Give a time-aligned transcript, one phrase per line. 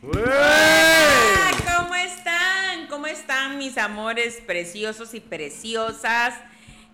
[0.00, 2.86] ¿Cómo están?
[2.88, 6.34] ¿Cómo están mis amores preciosos y preciosas?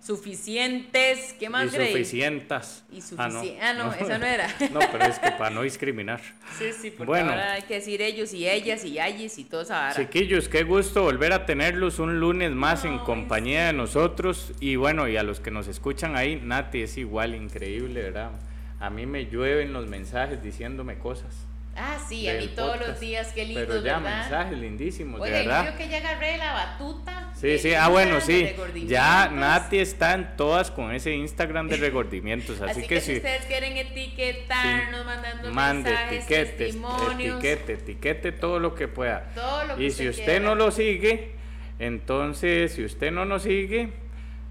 [0.01, 2.83] Suficientes, ¿qué más Y suficientas.
[2.91, 3.41] Y Ah, no.
[3.41, 3.59] suficiente.
[3.65, 4.47] Ah, no, esa no era.
[4.71, 6.21] No, pero es que para no discriminar.
[6.57, 7.31] Sí, sí, porque Bueno.
[7.31, 9.73] ahora hay que decir ellos y ellas y ayes y todo eso.
[9.73, 9.95] ahora.
[9.95, 14.51] Chiquillos, qué gusto volver a tenerlos un lunes más en compañía de nosotros.
[14.61, 18.31] Y bueno, y a los que nos escuchan ahí, Nati es igual, increíble, ¿verdad?
[18.79, 21.33] A mí me llueven los mensajes diciéndome cosas.
[21.79, 22.89] Ah, sí, a mí todos podcast.
[22.89, 24.19] los días, qué lindo, Pero ya, ¿verdad?
[24.21, 25.65] mensajes lindísimos, Oiga, de yo verdad.
[25.75, 27.31] creo que ya agarré la batuta.
[27.35, 28.49] Sí, sí, ah, bueno, sí.
[28.87, 32.59] Ya Nati está en todas con ese Instagram de regordimientos.
[32.61, 33.17] Así, Así, que, que, si sí.
[33.17, 35.05] ustedes quieren etiquetarnos, Sí.
[35.05, 39.25] mandando Mande mensajes, etiquetes, testimonios, etiquete, etiquete todo lo que pueda.
[39.35, 40.39] todo lo que Y si usted quiera.
[40.45, 41.33] no lo sigue,
[41.77, 43.89] entonces si usted no nos sigue,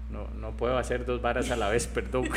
[0.09, 2.29] no, no puedo hacer dos varas a la vez, perdón.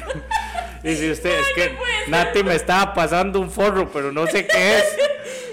[0.84, 1.76] Y si usted, es que
[2.08, 4.84] Nati me estaba pasando un forro, pero no sé qué es.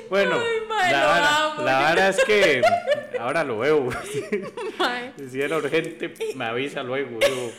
[0.09, 2.61] Bueno, Ay, mae, la, vara, la vara es que
[3.19, 3.89] ahora lo veo.
[5.29, 7.19] Si era urgente, me avisa luego.
[7.19, 7.51] yo.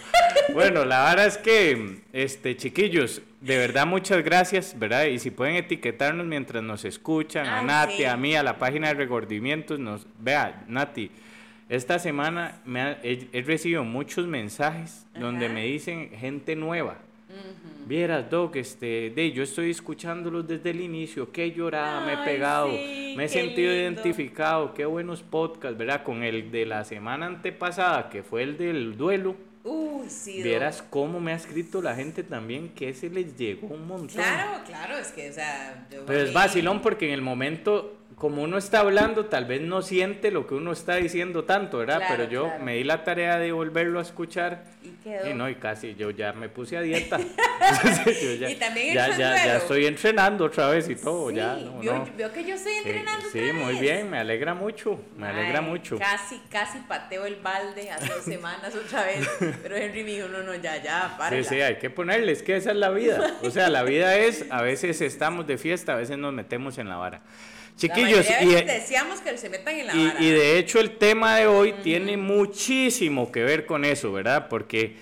[0.55, 5.05] Bueno, la verdad es que, este, chiquillos, de verdad muchas gracias, ¿verdad?
[5.05, 8.05] Y si pueden etiquetarnos mientras nos escuchan, a Ay, Nati, sí.
[8.07, 11.11] a mí, a la página de Regordimientos, nos, vea, Nati,
[11.69, 15.55] esta semana me ha- he, he recibido muchos mensajes donde Ajá.
[15.55, 16.97] me dicen gente nueva.
[17.89, 22.25] Vieras, Doc, este, de, yo estoy escuchándolos desde el inicio, qué llorada me he Ay,
[22.27, 23.83] pegado, sí, me he sentido lindo.
[23.83, 26.03] identificado, qué buenos podcasts, ¿verdad?
[26.05, 30.43] Con el de la semana antepasada, que fue el del duelo, Uy, sí.
[30.43, 34.09] vieras cómo me ha escrito la gente también, que ese les llegó un montón.
[34.23, 35.87] Claro, claro, es que, o sea.
[35.91, 39.81] yo Pero es vacilón porque en el momento, como uno está hablando, tal vez no
[39.81, 41.99] siente lo que uno está diciendo tanto, ¿verdad?
[41.99, 42.65] Claro, Pero yo claro.
[42.65, 45.31] me di la tarea de volverlo a escuchar Y quedó.
[45.31, 47.19] y no, y casi yo ya me puse a dieta.
[48.07, 51.55] Yo ya, Y también ya, ya, estoy entrenando otra vez y todo, Sí, ya.
[51.57, 52.09] No, vio, no.
[52.17, 53.27] vio que yo estoy entrenando.
[53.31, 53.81] sí, otra muy vez.
[53.81, 55.99] bien, me alegra mucho, me alegra mucho.
[55.99, 59.29] Casi, casi pateo el balde hace dos semanas otra vez.
[59.63, 61.37] Pero Henry me dijo, no, no, ya, ya, para.
[61.37, 63.35] Sí, sí, hay que ponerle, es que esa es la vida.
[63.43, 66.89] O sea, la vida es, a veces estamos de fiesta, a veces nos metemos en
[66.89, 67.21] la vara.
[67.79, 70.17] Chiquillos, y, deseamos que se metan en la vara.
[70.21, 74.49] y de hecho el tema de hoy tiene muchísimo que ver con eso, ¿verdad?
[74.49, 74.97] Porque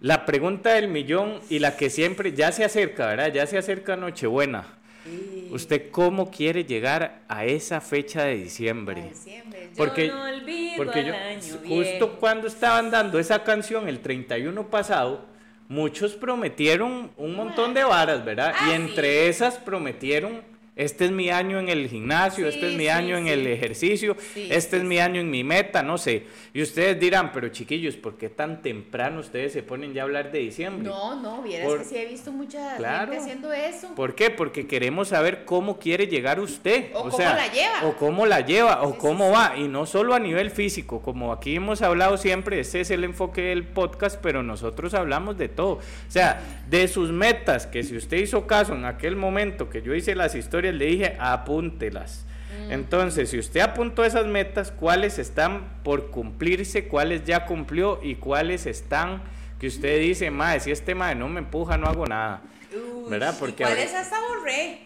[0.00, 3.32] la pregunta del millón y la que siempre ya se acerca, ¿verdad?
[3.32, 4.64] Ya se acerca Nochebuena.
[5.04, 5.48] Sí.
[5.50, 9.10] ¿Usted cómo quiere llegar a esa fecha de diciembre?
[9.26, 9.32] Yo
[9.76, 12.16] Porque, no olvido porque al yo, año justo viejo.
[12.20, 15.24] cuando estaban dando esa canción el 31 pasado,
[15.68, 18.52] muchos prometieron un montón de varas, ¿verdad?
[18.54, 18.76] Ah, y sí.
[18.76, 20.42] entre esas prometieron,
[20.80, 24.16] este es mi año en el gimnasio, este es mi sí, año en el ejercicio,
[24.34, 26.24] este es mi año en mi meta, no sé.
[26.54, 30.32] Y ustedes dirán, pero chiquillos, ¿por qué tan temprano ustedes se ponen ya a hablar
[30.32, 30.88] de diciembre?
[30.88, 33.12] No, no, vieras Por- que sí he visto mucha Claro.
[33.12, 33.94] gente haciendo eso.
[33.94, 34.30] ¿Por qué?
[34.30, 36.90] Porque queremos saber cómo quiere llegar usted.
[36.94, 37.84] O cómo la lleva.
[37.86, 39.54] O cómo la lleva, o cómo va.
[39.56, 43.42] Y no solo a nivel físico, como aquí hemos hablado siempre, ese es el enfoque
[43.42, 45.72] del podcast, pero nosotros hablamos de todo.
[45.74, 49.94] O sea, de sus metas, que si usted hizo caso en aquel momento que yo
[49.94, 52.26] hice las historias, le dije, apúntelas.
[52.66, 52.72] Mm.
[52.72, 56.88] Entonces, si usted apuntó esas metas, ¿cuáles están por cumplirse?
[56.88, 58.00] ¿Cuáles ya cumplió?
[58.02, 59.22] ¿Y cuáles están
[59.58, 62.42] que usted dice, madre, si este madre no me empuja, no hago nada?
[62.72, 63.34] Uy, ¿Verdad?
[63.36, 64.78] ¿y Porque ¿Cuál ahora- es hasta borré?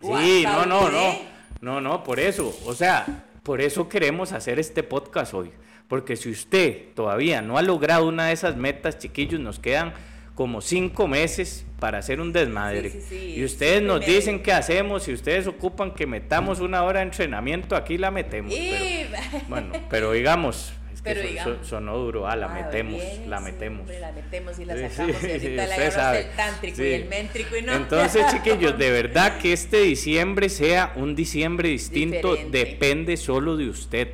[0.00, 1.32] Sí, no, no, no.
[1.60, 2.58] No, no, por eso.
[2.66, 5.52] O sea, por eso queremos hacer este podcast hoy.
[5.86, 9.92] Porque si usted todavía no ha logrado una de esas metas, chiquillos, nos quedan
[10.34, 12.90] como cinco meses para hacer un desmadre.
[12.90, 15.02] Sí, sí, sí, Y ustedes nos dicen qué hacemos.
[15.04, 18.52] Si ustedes ocupan que metamos una hora de entrenamiento, aquí la metemos.
[18.54, 21.56] pero- bueno, pero digamos, es que Pero son- digamos.
[21.58, 22.26] son- sonó duro.
[22.28, 23.88] Ah, la Ay, metemos, bien, la metemos.
[23.88, 26.20] la metemos y la sacamos y ahorita agarras sabe.
[26.20, 26.82] el tántrico Sí.
[26.84, 27.72] y el méntrico y no.
[27.74, 32.58] Entonces, chiquillos, de verdad que este diciembre sea un diciembre distinto Diferente.
[32.58, 34.08] depende solo de usted.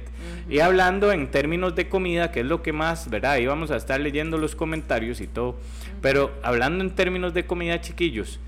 [0.48, 3.32] Y hablando en términos de comida, que es lo que más, ¿verdad?
[3.32, 5.56] Ahí vamos a estar leyendo los comentarios y todo.
[6.00, 8.41] Pero hablando en términos de comida, chiquillos,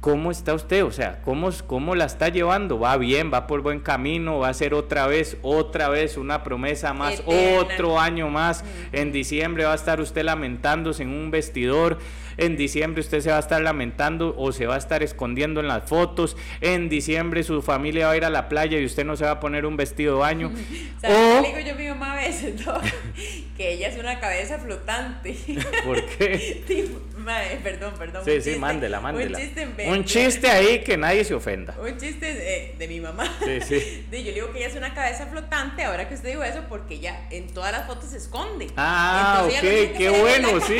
[0.00, 0.84] ¿cómo está usted?
[0.84, 2.78] O sea, ¿cómo, ¿cómo la está llevando?
[2.78, 3.30] ¿Va bien?
[3.32, 4.38] ¿Va por buen camino?
[4.38, 7.60] ¿Va a ser otra vez, otra vez una promesa más, Eterna.
[7.60, 8.64] otro año más?
[8.92, 11.98] En diciembre va a estar usted lamentándose en un vestidor.
[12.36, 15.68] En diciembre usted se va a estar lamentando o se va a estar escondiendo en
[15.68, 16.36] las fotos.
[16.60, 19.32] En diciembre su familia va a ir a la playa y usted no se va
[19.32, 20.52] a poner un vestido de baño.
[21.00, 22.64] ¿Sabes o, qué le digo yo a mi mamá a veces?
[22.64, 22.74] no?
[23.60, 25.36] que ella es una cabeza flotante.
[25.84, 26.62] ¿Por qué?
[26.66, 26.98] Tipo,
[27.62, 28.24] perdón, perdón.
[28.24, 29.38] Sí, sí, mándela, mándela.
[29.86, 31.76] Un chiste, ahí que nadie se ofenda.
[31.78, 33.30] Un chiste de, mi mamá.
[33.44, 34.06] Sí, sí.
[34.10, 36.94] yo le digo que ella es una cabeza flotante, ahora que usted dijo eso, porque
[36.94, 38.68] ella en todas las fotos se esconde.
[38.78, 40.78] Ah, ok, qué bueno, sí.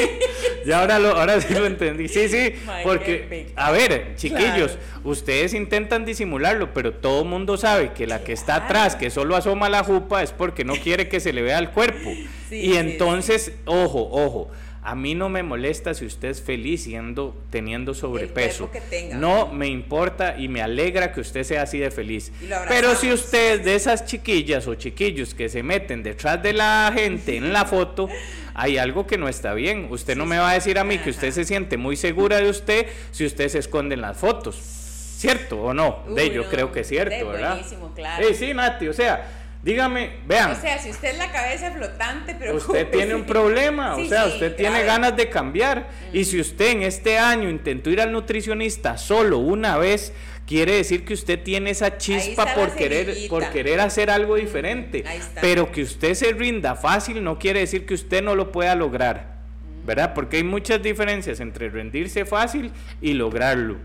[0.64, 2.08] Ya ahora, lo, ahora sí lo entendí.
[2.08, 8.06] Sí, sí, porque, a ver, chiquillos, ustedes intentan disimularlo, pero todo el mundo sabe que
[8.06, 11.34] la que está atrás, que solo asoma la jupa, es porque no quiere que se
[11.34, 12.10] le vea el cuerpo.
[12.50, 14.50] y entonces, ojo, ojo
[14.82, 18.70] a mí no me molesta si usted es feliz siendo, teniendo sobrepeso.
[19.12, 22.32] No me importa y me alegra que usted sea así de feliz.
[22.68, 26.90] Pero si usted es de esas chiquillas o chiquillos que se meten detrás de la
[26.94, 28.08] gente en la foto,
[28.54, 29.88] hay algo que no está bien.
[29.90, 32.48] Usted no me va a decir a mí que usted se siente muy segura de
[32.48, 34.56] usted si usted se esconde en las fotos.
[34.56, 36.02] ¿Cierto o no?
[36.08, 37.56] de yo creo que es cierto, ¿verdad?
[37.56, 38.26] Buenísimo, claro.
[38.32, 40.52] sí, Nati, o sea, Dígame, vean.
[40.52, 42.56] O sea, si usted es la cabeza flotante, pero.
[42.56, 45.88] Usted tiene un problema, o sea, usted tiene ganas de cambiar.
[46.12, 50.14] Y si usted en este año intentó ir al nutricionista solo una vez,
[50.46, 55.04] quiere decir que usted tiene esa chispa por querer, por querer hacer algo diferente.
[55.42, 59.40] Pero que usted se rinda fácil no quiere decir que usted no lo pueda lograr.
[59.84, 60.14] ¿Verdad?
[60.14, 62.70] Porque hay muchas diferencias entre rendirse fácil
[63.00, 63.76] y lograrlo.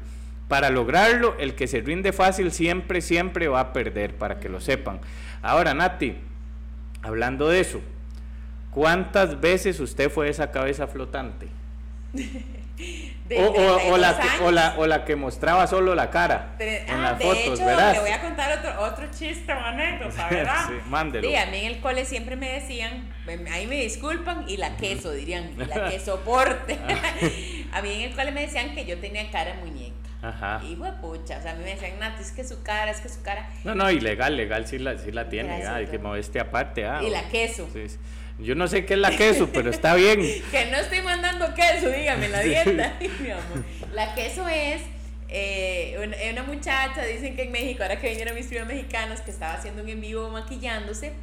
[0.47, 4.61] Para lograrlo, el que se rinde fácil siempre, siempre va a perder, para que lo
[4.61, 4.99] sepan.
[5.41, 6.15] Ahora, Nati,
[7.01, 7.81] hablando de eso,
[8.71, 11.47] ¿cuántas veces usted fue esa cabeza flotante?
[12.77, 17.59] o, la que, o, la, que, mostraba solo la cara en ah, las de fotos,
[17.59, 20.65] hecho, Le voy a contar otro, otro chiste, anécdota, ¿verdad?
[20.67, 21.27] sí, mándelo.
[21.27, 23.09] Sí, a mí en el cole siempre me decían,
[23.51, 26.77] ahí me disculpan, y la queso, dirían, y la que soporte.
[27.71, 29.94] a mí en el cole me decían que yo tenía cara de muñeca.
[30.21, 30.61] Ajá.
[30.63, 32.99] Y fue pucha, o sea, a mí me decían, Nati, es que su cara, es
[32.99, 33.49] que su cara.
[33.63, 36.85] No, no, ilegal, legal sí la, sí la tiene, hay que modestia aparte.
[36.85, 37.67] Ah, y la queso.
[38.37, 40.19] Yo no sé qué es la queso, pero está bien.
[40.51, 43.63] que no estoy mandando queso, dígame, la dieta, mi amor.
[43.93, 44.81] La queso es
[45.29, 45.95] eh,
[46.31, 49.83] una, muchacha, dicen que en México, ahora que vinieron mis primos mexicanos, que estaba haciendo
[49.83, 51.13] un en vivo maquillándose,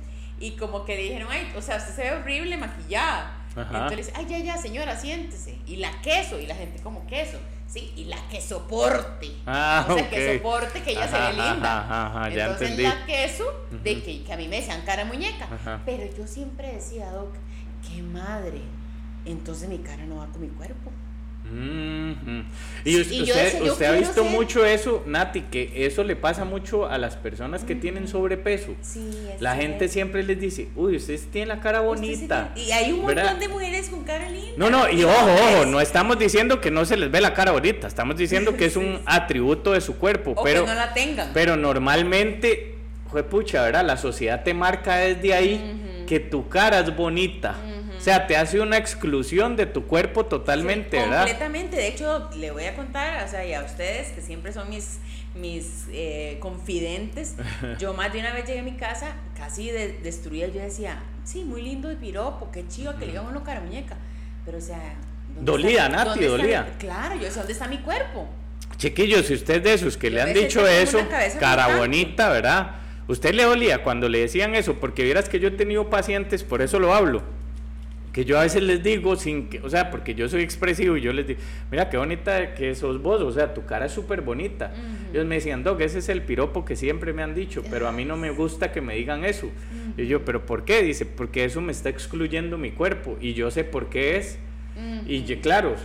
[0.41, 3.39] y como que dijeron, ay, o sea, usted se ve horrible maquillada.
[3.57, 5.57] Entonces, ay, ya, ya, señora, siéntese.
[5.67, 7.39] Y la queso, y la gente como queso.
[7.73, 9.33] Sí, y la que soporte.
[9.47, 11.81] Ah, o sea, que soporte que ella se ve linda.
[11.81, 12.83] Ajá, ajá, ya Entonces entendí.
[12.83, 15.81] la queso, de que, que, a mí me decían cara muñeca.
[15.87, 17.33] Pero yo siempre decía, Doc,
[17.89, 18.61] qué madre.
[19.25, 20.93] Entonces mi cara no va con mi cuerpo.
[22.85, 27.65] Y, usted, ha visto mucho eso, Nati, que eso le pasa mucho a las personas
[27.65, 28.75] que tienen sobrepeso.
[29.39, 32.53] la gente siempre les dice, uy, usted tiene la cara bonita.
[32.57, 34.53] y hay un montón de mujeres con cara linda.
[34.57, 37.53] No, no, y ojo, ojo, no estamos diciendo que no se les ve la cara
[37.53, 41.31] bonita, estamos diciendo que es un atributo de su cuerpo, pero, no la tengan.
[41.35, 42.77] Pero normalmente,
[43.31, 43.85] pucha, ¿verdad?
[43.85, 47.57] La sociedad te marca desde ahí que tu cara es bonita.
[48.03, 51.19] O sea, te hace una exclusión de tu cuerpo totalmente, ¿verdad?
[51.19, 51.77] Completamente.
[51.77, 54.99] De hecho, le voy a contar, o sea, y a ustedes, que siempre son mis,
[55.37, 57.37] mis eh, confidentes,
[57.79, 60.49] yo más de una vez llegué a mi casa casi de, destruida.
[60.49, 63.97] Yo decía, sí, muy lindo de piropo, qué chido que le digan uno cara muñeca.
[64.45, 64.97] Pero, o sea.
[65.41, 66.75] Dolía, Nati, dolía.
[66.81, 68.29] claro, yo sé dónde está mi cuerpo.
[68.79, 70.99] Chiquillos, si usted de esos que le han dicho eso,
[71.39, 72.73] cara bonita, ¿verdad?
[73.07, 76.63] Usted le dolía cuando le decían eso, porque vieras que yo he tenido pacientes, por
[76.63, 77.23] eso lo hablo
[78.13, 81.01] que yo a veces les digo sin que, o sea, porque yo soy expresivo y
[81.01, 84.21] yo les digo, mira qué bonita que sos vos, o sea, tu cara es súper
[84.21, 84.73] bonita.
[85.13, 87.93] Ellos me decían, Doc, ese es el piropo que siempre me han dicho, pero a
[87.93, 89.51] mí no me gusta que me digan eso.
[89.97, 90.83] Y yo, pero ¿por qué?
[90.83, 94.39] Dice, porque eso me está excluyendo mi cuerpo y yo sé por qué es.
[95.07, 95.77] Y yo, claro,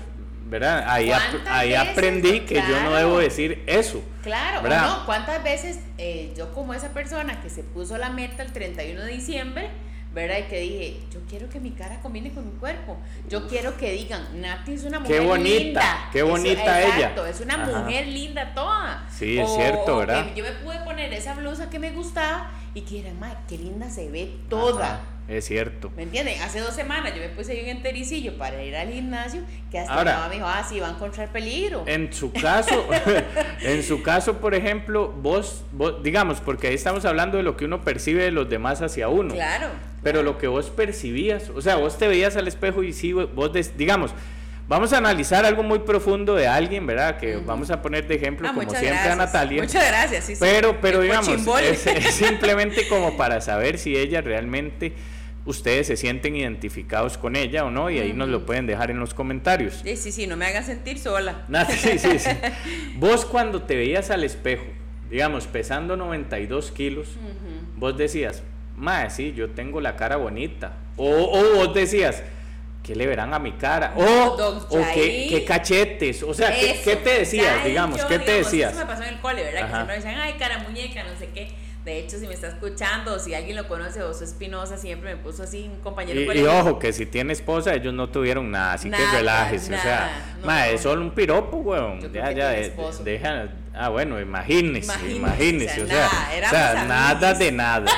[0.50, 0.86] ¿verdad?
[0.88, 1.12] Ahí,
[1.48, 4.04] ahí aprendí que yo no debo decir eso.
[4.24, 8.52] Claro, no, ¿cuántas veces eh, yo como esa persona que se puso la meta el
[8.52, 9.70] 31 de diciembre,
[10.18, 10.40] ¿verdad?
[10.40, 12.98] Y que dije, yo quiero que mi cara combine con mi cuerpo.
[13.30, 16.10] Yo quiero que digan, Nati es una mujer qué bonita, linda.
[16.12, 16.96] Qué bonita ella.
[16.96, 19.08] Exacto, es una mujer linda toda.
[19.12, 20.26] Sí, es cierto, ¿verdad?
[20.36, 23.12] yo me pude poner esa blusa que me gustaba y que era,
[23.48, 25.02] qué linda se ve toda.
[25.28, 25.92] Es cierto.
[25.96, 26.42] ¿Me entienden?
[26.42, 30.12] Hace dos semanas yo me puse un entericillo para ir al gimnasio que hasta Ahora,
[30.12, 31.84] mi mamá me dijo, ah, sí, va a encontrar peligro.
[31.86, 32.88] En su caso,
[33.62, 37.66] en su caso, por ejemplo, vos, vos, digamos, porque ahí estamos hablando de lo que
[37.66, 39.34] uno percibe de los demás hacia uno.
[39.34, 39.68] Claro.
[40.04, 43.52] Pero lo que vos percibías, o sea, vos te veías al espejo y sí, vos,
[43.76, 44.14] digamos,
[44.68, 47.18] Vamos a analizar algo muy profundo de alguien, ¿verdad?
[47.18, 49.64] Que vamos a poner de ejemplo, ah, como siempre, a Natalia.
[49.64, 51.30] Muchas gracias, sí, Pero, pero digamos,
[51.62, 51.80] es,
[52.14, 54.92] simplemente como para saber si ella realmente
[55.46, 59.00] ustedes se sienten identificados con ella o no, y ahí nos lo pueden dejar en
[59.00, 59.82] los comentarios.
[59.86, 61.46] Sí, sí, sí, no me hagan sentir sola.
[61.70, 62.30] sí, sí, sí.
[62.98, 64.66] Vos cuando te veías al espejo,
[65.10, 67.08] digamos, pesando 92 kilos,
[67.78, 68.44] vos decías,
[68.78, 70.72] mae, sí, yo tengo la cara bonita.
[70.96, 72.24] O, o vos decías,
[72.84, 73.94] ¿qué le verán a mi cara?
[73.98, 74.04] O,
[74.70, 78.06] o qué, qué, cachetes, o sea, ¿qué, ¿qué, te decías, digamos?
[78.06, 78.72] ¿Qué te decías?
[78.72, 79.62] Eso me pasó en el cole, ¿verdad?
[79.62, 81.50] Que siempre me decían, ay, cara muñeca, no sé qué.
[81.88, 85.22] De hecho, si me está escuchando o si alguien lo conoce, Oso Espinosa siempre me
[85.22, 86.20] puso así un compañero.
[86.20, 89.74] Y, y ojo, que si tiene esposa, ellos no tuvieron nada, así que relájese.
[89.74, 92.12] o sea, no, es solo un piropo, weón.
[92.12, 92.50] Ya, ya,
[93.06, 93.50] deja.
[93.80, 95.84] Ah, bueno, imagínese, imagínese.
[95.84, 96.10] O sea,
[96.46, 97.92] o sea, nada de nada.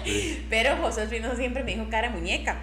[0.50, 2.58] Pero José Espinosa siempre me dijo cara muñeca.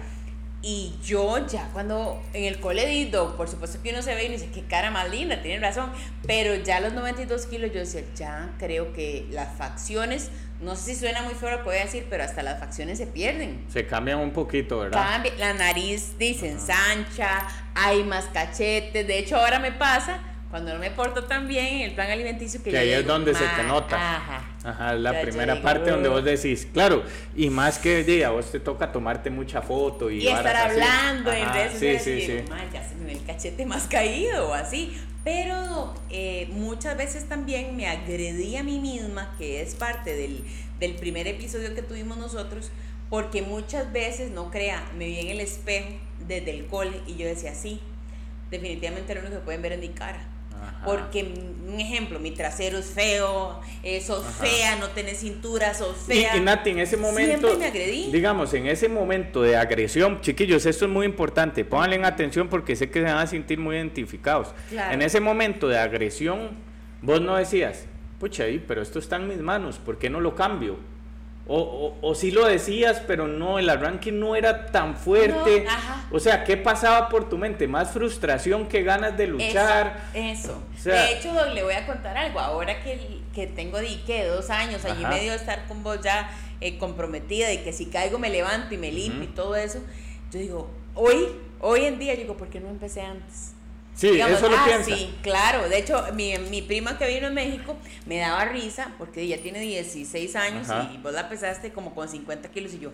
[0.62, 4.50] Y yo ya cuando en el cole por supuesto que uno se ve y dice,
[4.52, 5.90] qué cara más linda, tiene razón,
[6.26, 10.94] pero ya a los 92 kilos yo decía, ya creo que las facciones, no sé
[10.94, 13.64] si suena muy feo lo que voy a decir, pero hasta las facciones se pierden.
[13.72, 15.02] Se cambian un poquito, ¿verdad?
[15.02, 20.80] Cambia, la nariz dice ensancha, hay más cachetes, de hecho ahora me pasa cuando no
[20.80, 23.62] me porto tan bien en el plan alimenticio que, que ahí es donde se te
[23.62, 24.16] nota.
[24.16, 24.44] Ajá.
[24.64, 27.04] Ajá, la primera parte donde vos decís, claro,
[27.36, 31.48] y más que día vos te toca tomarte mucha foto y, y estar hablando en
[31.52, 32.44] redes sociales sí, sí, sí.
[32.72, 34.92] ya se me ve el cachete más caído o así.
[35.22, 40.42] Pero eh, muchas veces también me agredí a mí misma, que es parte del,
[40.80, 42.70] del primer episodio que tuvimos nosotros,
[43.08, 45.90] porque muchas veces, no crea, me vi en el espejo
[46.26, 47.80] desde el cole y yo decía, sí,
[48.50, 50.26] definitivamente lo único que pueden ver es mi cara
[50.84, 51.32] porque,
[51.66, 56.36] un ejemplo, mi trasero es feo, eh, sos fea, no tenés cintura, sos fea.
[56.36, 58.10] Y, Nati, en ese momento, me agredí.
[58.10, 62.90] digamos, en ese momento de agresión, chiquillos, esto es muy importante, pónganle atención porque sé
[62.90, 64.48] que se van a sentir muy identificados.
[64.90, 66.50] En ese momento de agresión,
[67.02, 67.86] vos no decías,
[68.18, 70.76] pucha, pero esto está en mis manos, ¿por qué no lo cambio?
[71.46, 75.66] O, o, sí lo decías, pero no, el arranque no era tan fuerte.
[76.12, 77.66] o sea, ¿qué pasaba por tu mente?
[77.66, 80.00] Más frustración que ganas de luchar.
[80.14, 80.62] Eso.
[80.84, 82.38] de hecho, le voy a contar algo.
[82.38, 86.30] Ahora que, que tengo que dos años, año y medio de estar con vos ya
[86.60, 89.80] eh, comprometida y que si caigo me levanto y me limpio y todo eso,
[90.30, 91.26] yo digo, hoy,
[91.60, 93.54] hoy en día, digo, ¿por qué no empecé antes?
[93.94, 95.68] Sí, eso lo ah, Sí, claro.
[95.68, 99.60] De hecho, mi, mi, prima que vino en México me daba risa porque ella tiene
[99.60, 102.92] 16 años y vos la pesaste como con 50 kilos y yo...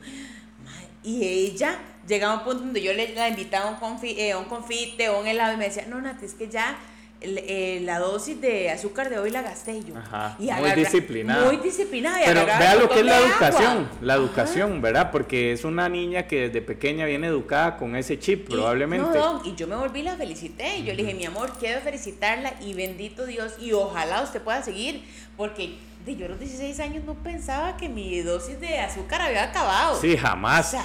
[1.02, 4.34] Y ella llegaba a un punto donde yo le la invitaba a un, confi, eh,
[4.34, 6.76] un confite o un helado y me decía, no, Nati, es que ya
[7.22, 9.96] la dosis de azúcar de hoy la gasté yo.
[9.96, 11.46] Ajá, muy disciplinada.
[11.46, 12.20] Muy disciplinada.
[12.24, 15.10] Pero vea lo que es la educación, la educación, ¿verdad?
[15.10, 19.18] Porque es una niña que desde pequeña viene educada con ese chip, probablemente.
[19.18, 20.82] No, y yo me volví y la felicité.
[20.82, 25.02] Yo le dije, mi amor, quiero felicitarla y bendito Dios, y ojalá usted pueda seguir,
[25.36, 25.76] porque
[26.14, 30.00] yo a los 16 años no pensaba que mi dosis de azúcar había acabado.
[30.00, 30.76] Sí, jamás.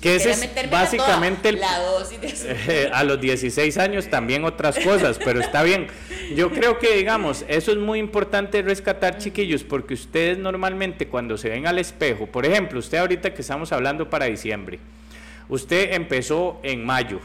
[0.00, 2.92] que ese es básicamente la dosis de azúcar.
[2.92, 5.88] a los 16 años también otras cosas, pero está bien.
[6.36, 11.48] Yo creo que, digamos, eso es muy importante rescatar, chiquillos, porque ustedes normalmente cuando se
[11.48, 14.78] ven al espejo, por ejemplo, usted ahorita que estamos hablando para diciembre,
[15.48, 17.20] usted empezó en mayo,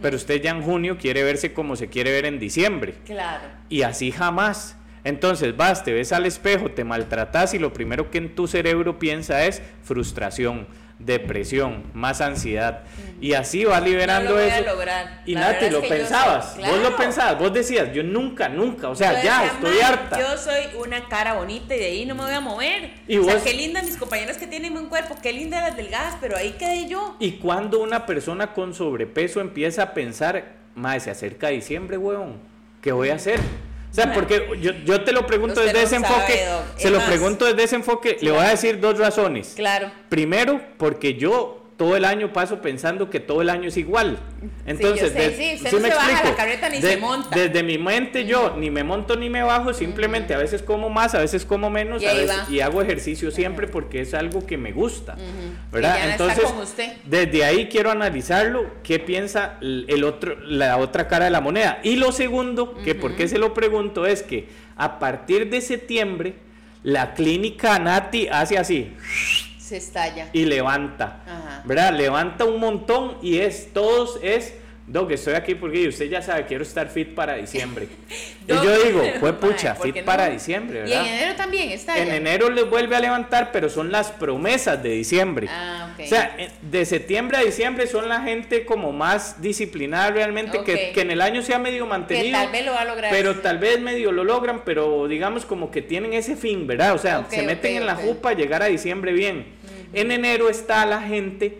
[0.00, 2.94] pero usted ya en junio quiere verse como se quiere ver en diciembre.
[3.04, 3.48] Claro.
[3.68, 4.76] Y así jamás.
[5.04, 8.98] Entonces vas, te ves al espejo, te maltratas y lo primero que en tu cerebro
[8.98, 10.68] piensa es frustración,
[10.98, 12.84] depresión, más ansiedad.
[13.20, 14.64] Y así va liberando eso.
[15.26, 19.46] Y Nati, lo pensabas, vos lo pensabas, vos decías, yo nunca, nunca, o sea, ya
[19.46, 20.20] estoy harta.
[20.20, 22.92] Yo soy una cara bonita y de ahí no me voy a mover.
[23.08, 26.16] Y o sea, qué linda mis compañeras que tienen buen cuerpo, qué linda las delgadas,
[26.20, 27.16] pero ahí quedé yo.
[27.18, 30.44] Y cuando una persona con sobrepeso empieza a pensar,
[30.76, 32.36] madre, se acerca diciembre, weón,
[32.80, 33.40] ¿qué voy a hacer?
[33.92, 36.46] O sea, porque yo, yo te lo pregunto desde ese enfoque,
[36.76, 39.52] se lo pregunto desde ese enfoque, le voy a decir dos razones.
[39.54, 39.92] Claro.
[40.08, 44.16] Primero, porque yo todo el año paso pensando que todo el año es igual.
[44.66, 47.34] Entonces, sí, sí, me baja la carreta ni se monta.
[47.34, 51.16] Desde mi mente yo ni me monto ni me bajo, simplemente a veces como más,
[51.16, 52.00] a veces como menos,
[52.48, 55.16] y, hago ejercicio siempre porque es algo que me gusta.
[55.72, 56.08] ¿Verdad?
[56.08, 56.44] Entonces,
[57.04, 61.80] desde ahí quiero analizarlo, qué piensa el otro, la otra cara de la moneda.
[61.82, 64.46] Y lo segundo, que por qué se lo pregunto, es que
[64.76, 66.34] a partir de septiembre,
[66.84, 68.92] la clínica Nati hace así
[69.72, 70.28] se estalla.
[70.34, 71.62] Y levanta.
[71.64, 71.94] ¿Verdad?
[71.94, 74.52] Levanta un montón y es, todos es
[74.84, 77.86] Doc, estoy aquí porque usted ya sabe, quiero estar fit para diciembre.
[78.48, 81.04] y yo digo, fue pucha, fit para diciembre, ¿verdad?
[81.04, 81.96] Y en enero también está.
[81.98, 85.46] En enero les vuelve a levantar, pero son las promesas de diciembre.
[85.48, 90.90] Ah, O sea, de septiembre a diciembre son la gente como más disciplinada realmente, que,
[90.90, 92.38] que, en el año se ha medio mantenido.
[92.38, 93.10] Que tal vez lo va a lograr.
[93.12, 96.94] Pero tal vez medio lo logran, pero digamos como que tienen ese fin, ¿verdad?
[96.94, 99.46] O sea, se meten en la jupa llegar a diciembre bien.
[99.92, 101.58] En enero está la gente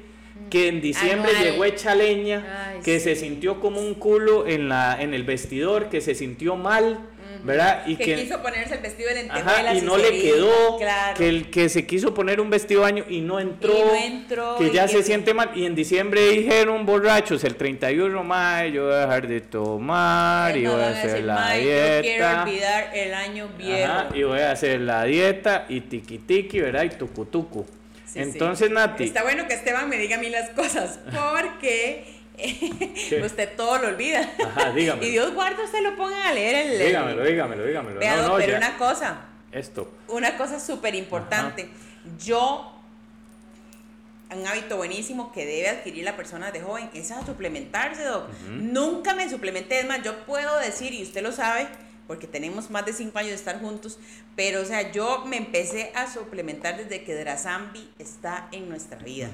[0.52, 5.14] que en diciembre llegó hecha leña, que se sintió como un culo en, la, en
[5.14, 6.99] el vestidor, que se sintió mal,
[7.42, 7.85] ¿verdad?
[7.87, 10.78] Y que, quiso ponerse el vestido de lentejuelas y no le quedó,
[11.16, 13.75] que el que se quiso poner un vestido de baño y no entró,
[14.59, 18.94] que ya se siente mal y en diciembre dijeron borrachos el 31 mayo yo voy
[18.94, 21.97] a dejar de tomar y voy a hacer la dieta.
[21.97, 23.92] Yo quiero olvidar el año viejo.
[24.14, 26.82] y voy a hacer la dieta y tiki tiki, ¿verdad?
[26.82, 27.64] Y tucu tucu.
[28.14, 29.04] Entonces, Nati.
[29.04, 32.04] Está bueno que Esteban me diga a mí las cosas porque
[33.25, 34.31] usted todo lo olvida.
[34.45, 35.07] Ajá, dígame.
[35.07, 36.87] Y Dios guarda, usted lo ponga a leer el.
[36.87, 38.00] Dígamelo, dígamelo, dígamelo.
[38.28, 39.26] no, pero una cosa.
[39.50, 39.92] Esto.
[40.09, 41.69] Una cosa súper importante.
[42.25, 42.69] Yo.
[44.35, 48.31] Un hábito buenísimo que debe adquirir la persona de joven es a suplementarse, Doc.
[48.49, 49.81] Nunca me suplementé.
[49.81, 51.69] Es más, yo puedo decir, y usted lo sabe,
[52.12, 53.99] porque tenemos más de cinco años de estar juntos,
[54.37, 59.31] pero o sea, yo me empecé a suplementar desde que Drazambi está en nuestra vida.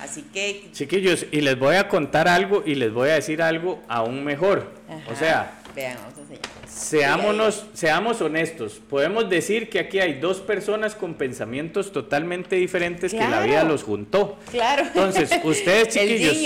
[0.00, 0.68] Así que...
[0.72, 4.72] Chiquillos, y les voy a contar algo y les voy a decir algo aún mejor.
[5.08, 5.60] O sea...
[5.76, 6.68] Vean, vamos a.
[6.68, 8.80] Seámonos, seamos honestos.
[8.90, 13.84] Podemos decir que aquí hay dos personas con pensamientos totalmente diferentes que la vida los
[13.84, 14.36] juntó.
[14.50, 14.82] Claro.
[14.82, 16.36] Entonces, ustedes chiquillos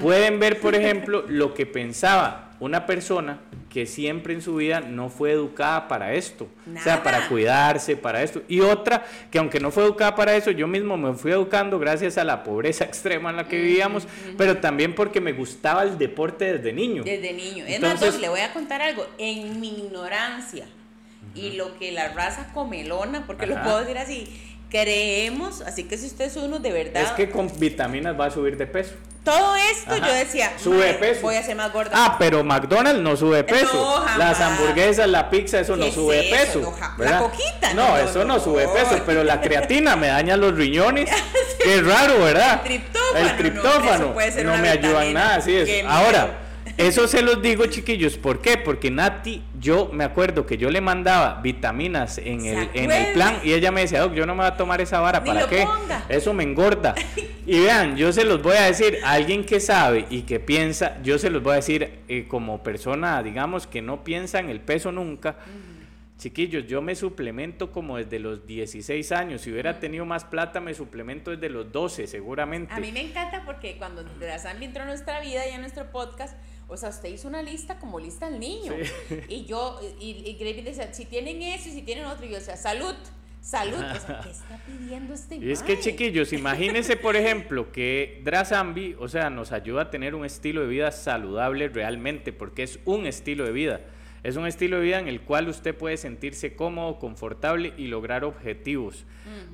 [0.00, 5.08] pueden ver, por ejemplo, lo que pensaba una persona que siempre en su vida no
[5.08, 8.42] fue educada para esto, o sea, para cuidarse, para esto.
[8.48, 12.18] Y otra que aunque no fue educada para eso, yo mismo me fui educando gracias
[12.18, 16.56] a la pobreza extrema en la que vivíamos, pero también porque me gustaba el deporte
[16.56, 17.04] desde niño.
[17.04, 17.64] Desde niño.
[17.66, 20.66] Es más, le voy a contar algo, en mi ignorancia
[21.34, 26.06] y lo que la raza comelona, porque lo puedo decir así, creemos, así que si
[26.06, 27.02] usted es uno de verdad...
[27.02, 28.94] Es que con vitaminas va a subir de peso.
[29.24, 31.20] Todo esto yo decía, sube peso.
[31.20, 31.90] voy a ser más gorda.
[31.92, 34.02] Ah, pero McDonald's no sube peso.
[34.16, 36.74] Las hamburguesas, la pizza, eso no sube peso.
[36.96, 37.74] la coquita.
[37.74, 41.10] No, eso no, sube peso, pero la creatina me daña los riñones.
[41.62, 42.62] Qué raro, ¿verdad?
[42.64, 43.18] El triptófano.
[43.18, 44.14] El triptófano.
[44.44, 45.84] No, me ayuda en nada, así es.
[45.86, 46.47] Ahora,
[46.78, 48.16] eso se los digo, chiquillos.
[48.16, 48.56] ¿Por qué?
[48.56, 53.40] Porque Nati, yo me acuerdo que yo le mandaba vitaminas en el, en el plan
[53.42, 55.24] y ella me decía, Doc, yo no me voy a tomar esa vara.
[55.24, 55.66] ¿Para qué?
[56.08, 56.94] Eso me engorda.
[57.46, 61.18] Y vean, yo se los voy a decir, alguien que sabe y que piensa, yo
[61.18, 64.92] se los voy a decir eh, como persona, digamos, que no piensa en el peso
[64.92, 65.36] nunca.
[66.18, 69.40] Chiquillos, yo me suplemento como desde los 16 años.
[69.40, 72.74] Si hubiera tenido más plata, me suplemento desde los 12, seguramente.
[72.74, 76.36] A mí me encanta porque cuando entró en nuestra vida y en nuestro podcast,
[76.68, 78.72] o sea, usted hizo una lista como lista al niño.
[79.28, 82.36] Y yo, y, y Gravy decía, si tienen eso y si tienen otro, y yo
[82.36, 82.94] decía, salud.
[83.40, 88.20] Salud, o sea, ¿qué está pidiendo este Y es que chiquillos, imagínense por ejemplo que
[88.24, 92.80] Drazambi, o sea, nos ayuda a tener un estilo de vida saludable realmente, porque es
[92.84, 93.80] un estilo de vida.
[94.24, 98.24] Es un estilo de vida en el cual usted puede sentirse cómodo, confortable y lograr
[98.24, 99.06] objetivos.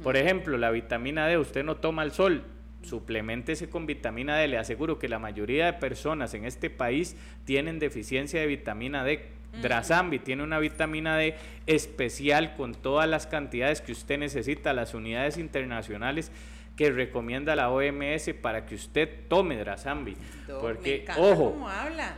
[0.03, 2.43] Por ejemplo, la vitamina D, usted no toma el sol,
[2.85, 4.49] suplementese con vitamina D.
[4.49, 9.27] Le aseguro que la mayoría de personas en este país tienen deficiencia de vitamina D.
[9.63, 15.39] Drasambi tiene una vitamina D especial con todas las cantidades que usted necesita, las unidades
[15.39, 16.33] internacionales
[16.77, 20.17] que recomienda la OMS para que usted tome Drasambi.
[20.61, 21.57] Porque, ojo,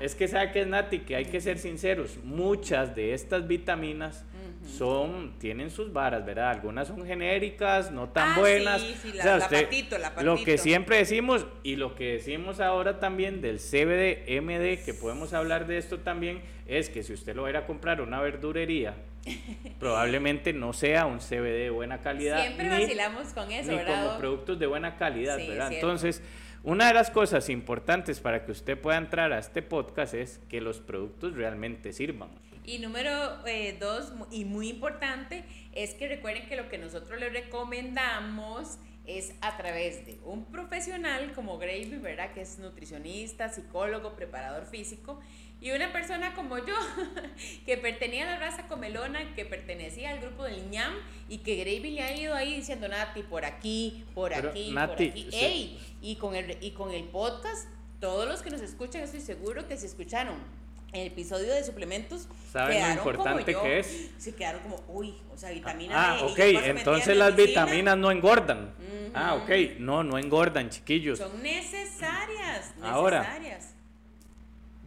[0.01, 4.25] es que sabe que es Nati, que hay que ser sinceros, muchas de estas vitaminas
[4.67, 6.51] son, tienen sus varas, ¿verdad?
[6.51, 8.83] Algunas son genéricas, no tan ah, buenas.
[8.83, 13.41] Sí, sí, la, patito, la Lo que siempre decimos y lo que decimos ahora también
[13.41, 17.49] del CBD, MD, que podemos hablar de esto también, es que si usted lo va
[17.49, 18.95] a ir a comprar una verdurería,
[19.79, 22.43] probablemente no sea un CBD de buena calidad.
[22.43, 25.73] Siempre vacilamos con eso, ni como productos de buena calidad, ¿verdad?
[25.73, 26.23] Entonces,
[26.63, 30.61] una de las cosas importantes para que usted pueda entrar a este podcast es que
[30.61, 32.29] los productos realmente sirvan.
[32.67, 37.33] Y número eh, dos, y muy importante, es que recuerden que lo que nosotros les
[37.33, 42.33] recomendamos es a través de un profesional como Gravy, ¿verdad?
[42.33, 45.21] Que es nutricionista, psicólogo, preparador físico,
[45.61, 46.75] y una persona como yo,
[47.67, 50.93] que pertenecía a la raza comelona, que pertenecía al grupo del ñam,
[51.29, 55.29] y que Gravy le ha ido ahí diciendo, Nati, por aquí, por aquí, por aquí.
[55.33, 57.69] Ey, y, con el, y con el podcast,
[58.01, 62.83] todos los que nos escuchan, estoy seguro que se escucharon el episodio de suplementos ¿Saben
[62.83, 64.11] lo importante que es?
[64.19, 68.75] Se quedaron como, uy, o sea, vitamina ah, ok, entonces las vitaminas no engordan.
[69.15, 71.19] Ah, ok, no, no engordan, chiquillos.
[71.19, 73.75] Son necesarias, necesarias.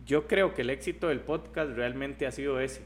[0.06, 2.82] yo creo que el éxito del podcast realmente ha sido ese.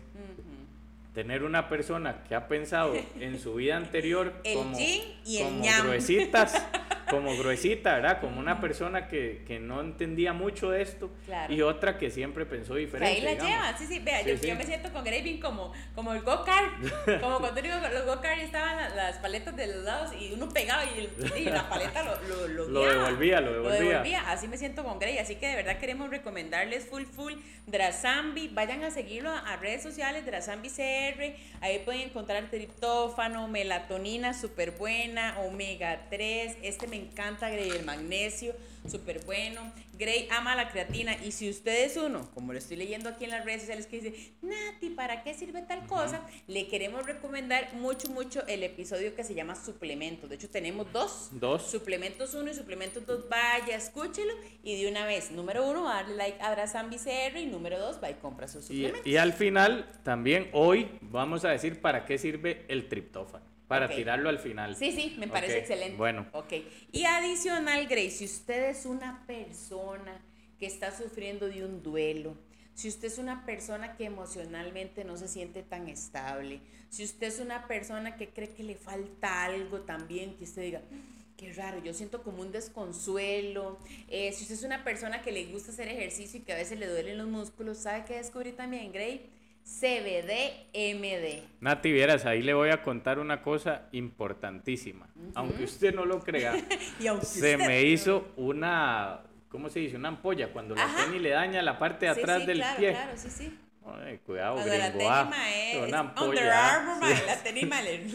[1.13, 6.55] Tener una persona que ha pensado en su vida anterior el como, y el gruesitas,
[7.13, 8.19] como gruesita, ¿verdad?
[8.19, 11.11] Como una persona que, que no entendía mucho de esto
[11.49, 13.15] y otra que siempre pensó diferente.
[13.15, 16.21] ahí la lleva, sí, sí, vea, yo, yo, me siento con Graving como, como el
[16.21, 20.83] go-kart, como cuando digo los go-kart estaban las, paletas de los lados y uno pegaba
[20.85, 23.79] y, y la paleta lo, lo, lo, lo devolvía, lo devolvía.
[23.79, 27.33] Lo devolvía, así me siento con Gray, así que de verdad queremos recomendarles full full
[27.67, 34.71] Drasambi, vayan a seguirlo a, redes sociales, Drasambi CR, ahí pueden encontrar triptófano, melatonina súper
[34.71, 38.53] buena, omega 3, este me encanta Gray, el magnesio,
[38.89, 39.71] súper bueno.
[39.97, 43.29] Gray ama la creatina y si usted es uno, como lo estoy leyendo aquí en
[43.29, 46.21] las redes sociales, que dice, Nati, ¿para qué sirve tal cosa?
[46.47, 50.29] Le queremos recomendar mucho, mucho el episodio que se llama suplementos.
[50.29, 51.29] De hecho, tenemos dos.
[51.31, 51.69] Dos.
[51.69, 53.29] Suplementos 1 y suplementos 2.
[53.29, 57.99] Vaya, escúchelo y de una vez, número uno, darle like a BCR y número dos,
[58.03, 59.05] va y compra sus suplementos.
[59.05, 63.52] Y, y al final, también hoy vamos a decir para qué sirve el triptófano.
[63.79, 64.75] Para tirarlo al final.
[64.75, 65.97] Sí, sí, me parece excelente.
[65.97, 66.25] Bueno.
[66.33, 66.53] Ok.
[66.91, 70.21] Y adicional, Grace, si usted es una persona
[70.59, 72.35] que está sufriendo de un duelo,
[72.73, 76.59] si usted es una persona que emocionalmente no se siente tan estable,
[76.89, 80.79] si usted es una persona que cree que le falta algo también, que usted diga,
[80.79, 85.31] mm, qué raro, yo siento como un desconsuelo, eh, si usted es una persona que
[85.31, 88.53] le gusta hacer ejercicio y que a veces le duelen los músculos, ¿sabe qué descubrí
[88.53, 89.29] también, Gray?
[89.65, 91.43] CBD-MD.
[91.61, 95.07] Nati, vieras, ahí le voy a contar una cosa importantísima.
[95.35, 96.53] Aunque usted no lo crea,
[97.21, 99.95] se me hizo una, ¿cómo se dice?
[99.95, 102.91] Una ampolla cuando la tenis le daña la parte de atrás del claro, pie.
[102.91, 103.57] Claro, sí, sí.
[103.85, 106.99] Ay, cuidado, cuando la tenima es una ampolla.
[107.27, 108.05] la tenima le,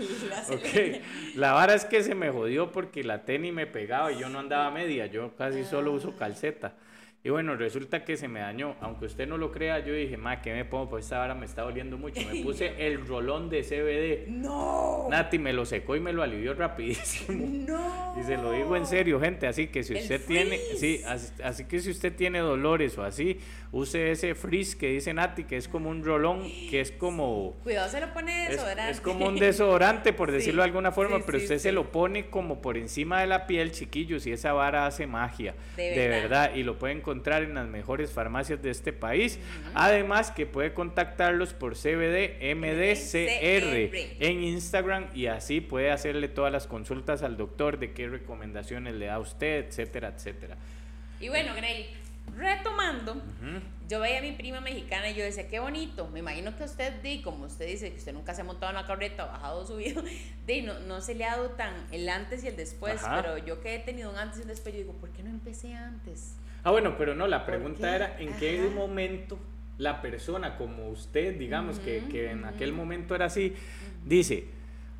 [0.50, 1.02] okay.
[1.34, 4.38] La vara es que se me jodió porque la tenis me pegaba y yo no
[4.38, 6.74] andaba media, yo casi solo uso calceta.
[7.24, 8.76] Y bueno, resulta que se me dañó.
[8.80, 10.88] Aunque usted no lo crea, yo dije, ma, ¿qué me pongo?
[10.88, 12.20] Pues esta vara me está doliendo mucho.
[12.32, 14.30] Me puse el rolón de CBD.
[14.30, 15.08] ¡No!
[15.10, 17.46] Nati me lo secó y me lo alivió rapidísimo.
[17.68, 17.98] ¡No!
[18.18, 19.46] Y se lo digo en serio, gente.
[19.46, 21.02] Así que si usted tiene, sí,
[21.42, 23.38] así, que si usted tiene dolores o así,
[23.72, 27.56] use ese frizz que dice Nati, que es como un rolón, que es como...
[27.62, 28.90] Cuidado, se lo pone desodorante.
[28.90, 32.60] Es, como un desodorante, por decirlo de alguna forma, pero usted se lo pone como
[32.60, 35.54] por encima de la piel, chiquillos, y esa vara hace magia.
[35.76, 36.02] De verdad.
[36.02, 39.38] De verdad y lo pueden encontrar en las mejores farmacias de este país.
[39.74, 46.66] Además que puede contactarlos por CBD MDCR en Instagram y así puede hacerle todas las
[46.66, 50.56] consultas al doctor de qué recomendaciones le da a usted, etcétera, etcétera.
[51.20, 51.90] Y bueno, Grey,
[52.38, 53.20] retomando,
[53.88, 57.02] yo veía a mi prima mexicana y yo decía, qué bonito, me imagino que usted,
[57.02, 60.02] di, como usted dice, que usted nunca se ha montado en una carreta, bajado, subido,
[60.46, 63.60] di, no, no se le ha dado tan el antes y el después, pero yo
[63.60, 66.36] que he tenido un antes y un después, yo digo, ¿por qué no empecé antes?
[66.64, 69.38] Ah, bueno, pero no, la pregunta era en qué momento
[69.78, 73.54] la persona como usted, digamos, que, que, en aquel momento era así,
[74.04, 74.44] dice,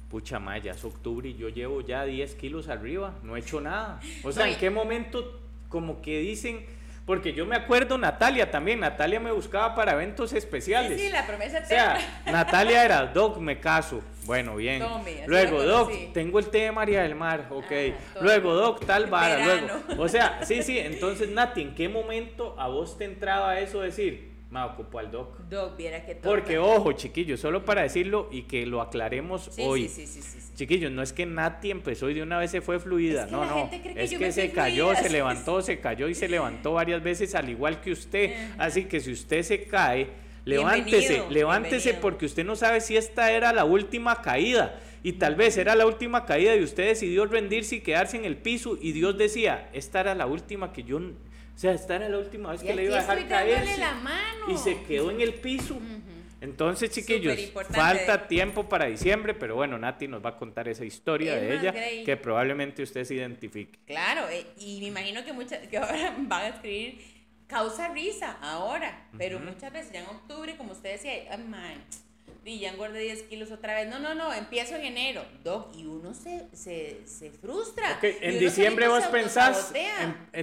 [0.09, 4.01] pucha maya, es octubre y yo llevo ya 10 kilos arriba, no he hecho nada.
[4.23, 6.65] O sea, ¿en qué momento como que dicen
[7.09, 11.01] porque yo me acuerdo Natalia también, Natalia me buscaba para eventos especiales.
[11.01, 14.03] Sí, sí la promesa O sea, Natalia era, Doc, me caso.
[14.27, 14.85] Bueno, bien.
[15.27, 17.65] luego, Doc, tengo el té de María del Mar, ok.
[17.73, 20.03] Ah, luego, Doc, tal vara, luego.
[20.03, 24.28] O sea, sí, sí, entonces Nati, ¿en qué momento a vos te entraba eso decir?
[24.51, 25.39] Me ocupo al doc.
[25.51, 29.89] Doc, viera que Porque, ojo, chiquillos, solo para decirlo y que lo aclaremos hoy.
[29.89, 32.79] Sí, sí, sí, chiquillos, no es que Nati empezó y de una vez se fue
[32.79, 33.27] fluida.
[33.27, 33.71] no, no.
[33.73, 37.83] es que se cayó, se levantó, se cayó y se levantó varias veces, al igual
[37.83, 38.55] que usted.
[38.57, 40.09] Así que si usted se cae,
[40.47, 44.81] levántese, levántese porque usted no sabe si esta era la última caída.
[45.03, 48.37] Y tal vez era la última caída y usted decidió rendirse y quedarse en el
[48.37, 51.01] piso y Dios decía, esta era la última que yo
[51.59, 53.67] o sea, esta era la última vez que le iba a dejar caer.
[54.47, 55.77] Y se quedó en el piso.
[56.41, 57.37] Entonces, chiquillos,
[57.71, 61.75] falta tiempo para diciembre, pero bueno, Nati nos va a contar esa historia de ella
[62.05, 63.77] que probablemente usted se identifique.
[63.87, 67.01] Claro, eh, y me imagino que, muchas, que ahora van a escribir
[67.49, 71.85] causa risa ahora, pero muchas veces ya en octubre, como usted decía, ay, man,
[72.45, 73.89] y ya engordé 10 kilos otra vez.
[73.89, 75.25] No, no, no, empiezo en enero.
[75.45, 77.99] Doc, y uno se, se, se frustra.
[78.03, 79.73] en diciembre vos pensás,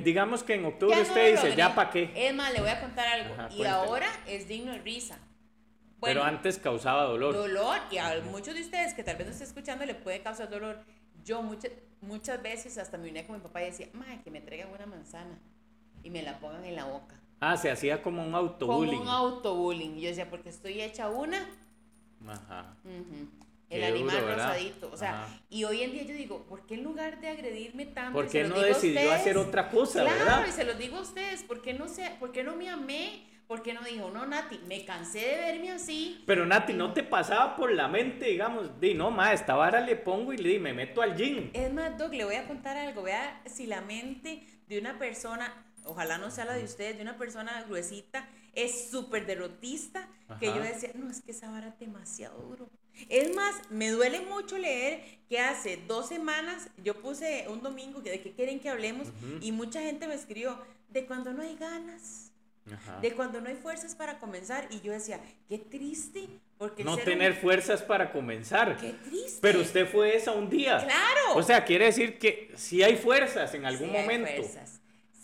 [0.04, 2.12] digamos que en octubre usted dice, ¿ya para qué?
[2.16, 3.36] Es más, le voy a contar algo.
[3.56, 5.20] y ahora es digno de risa.
[6.02, 7.34] Pero antes causaba dolor.
[7.34, 10.50] Dolor, y a muchos de ustedes que tal vez no estén escuchando le puede causar
[10.50, 10.78] dolor.
[11.24, 11.72] Yo muchas,
[12.02, 14.86] muchas veces hasta me uní con mi papá y decía, madre, que me traigan una
[14.86, 15.40] manzana
[16.04, 17.20] y me la pongan en la boca.
[17.40, 19.00] Ah, se hacía como un autobullying.
[19.00, 20.00] Como un autobullying.
[20.00, 21.50] Yo decía, porque estoy hecha una,
[22.28, 22.76] Ajá.
[23.70, 24.90] el Qué animal duro, rosadito.
[24.92, 25.40] O sea, Ajá.
[25.50, 28.14] y hoy en día yo digo, ¿por qué en lugar de agredirme tanto?
[28.14, 29.22] ¿Por qué no decidió ustedes?
[29.22, 30.46] hacer otra cosa, claro, verdad?
[30.48, 33.24] y se los digo a ustedes, ¿por qué no, se, por qué no me amé?
[33.48, 36.24] ¿Por qué no dijo, no, Nati, me cansé de verme así?
[36.26, 39.96] Pero Nati, ¿no te pasaba por la mente, digamos, di, no, ma, esta vara le
[39.96, 41.52] pongo y le di, me meto al gym?
[41.54, 43.04] Es más, Doc, le voy a contar algo.
[43.04, 47.20] Vea si la mente de una persona, ojalá no sea la de ustedes, de una
[47.20, 50.08] persona gruesita, es súper derrotista,
[50.40, 52.70] que yo decía, no, es que esa vara es demasiado duro.
[53.10, 58.10] Es más, me duele mucho leer que hace dos semanas yo puse un domingo que
[58.12, 59.10] de qué quieren que hablemos
[59.42, 60.58] y mucha gente me escribió
[60.90, 62.32] de cuando no hay ganas,
[62.74, 63.00] Ajá.
[63.02, 67.36] de cuando no hay fuerzas para comenzar y yo decía, qué triste, porque No tener
[67.36, 68.78] fuerzas para comenzar.
[68.78, 69.40] qué triste.
[69.42, 70.78] Pero usted fue esa un día.
[70.82, 71.36] Claro.
[71.36, 74.32] O sea, quiere decir que si hay fuerzas en algún Sí hay momento.
[74.42, 74.75] fuerzas.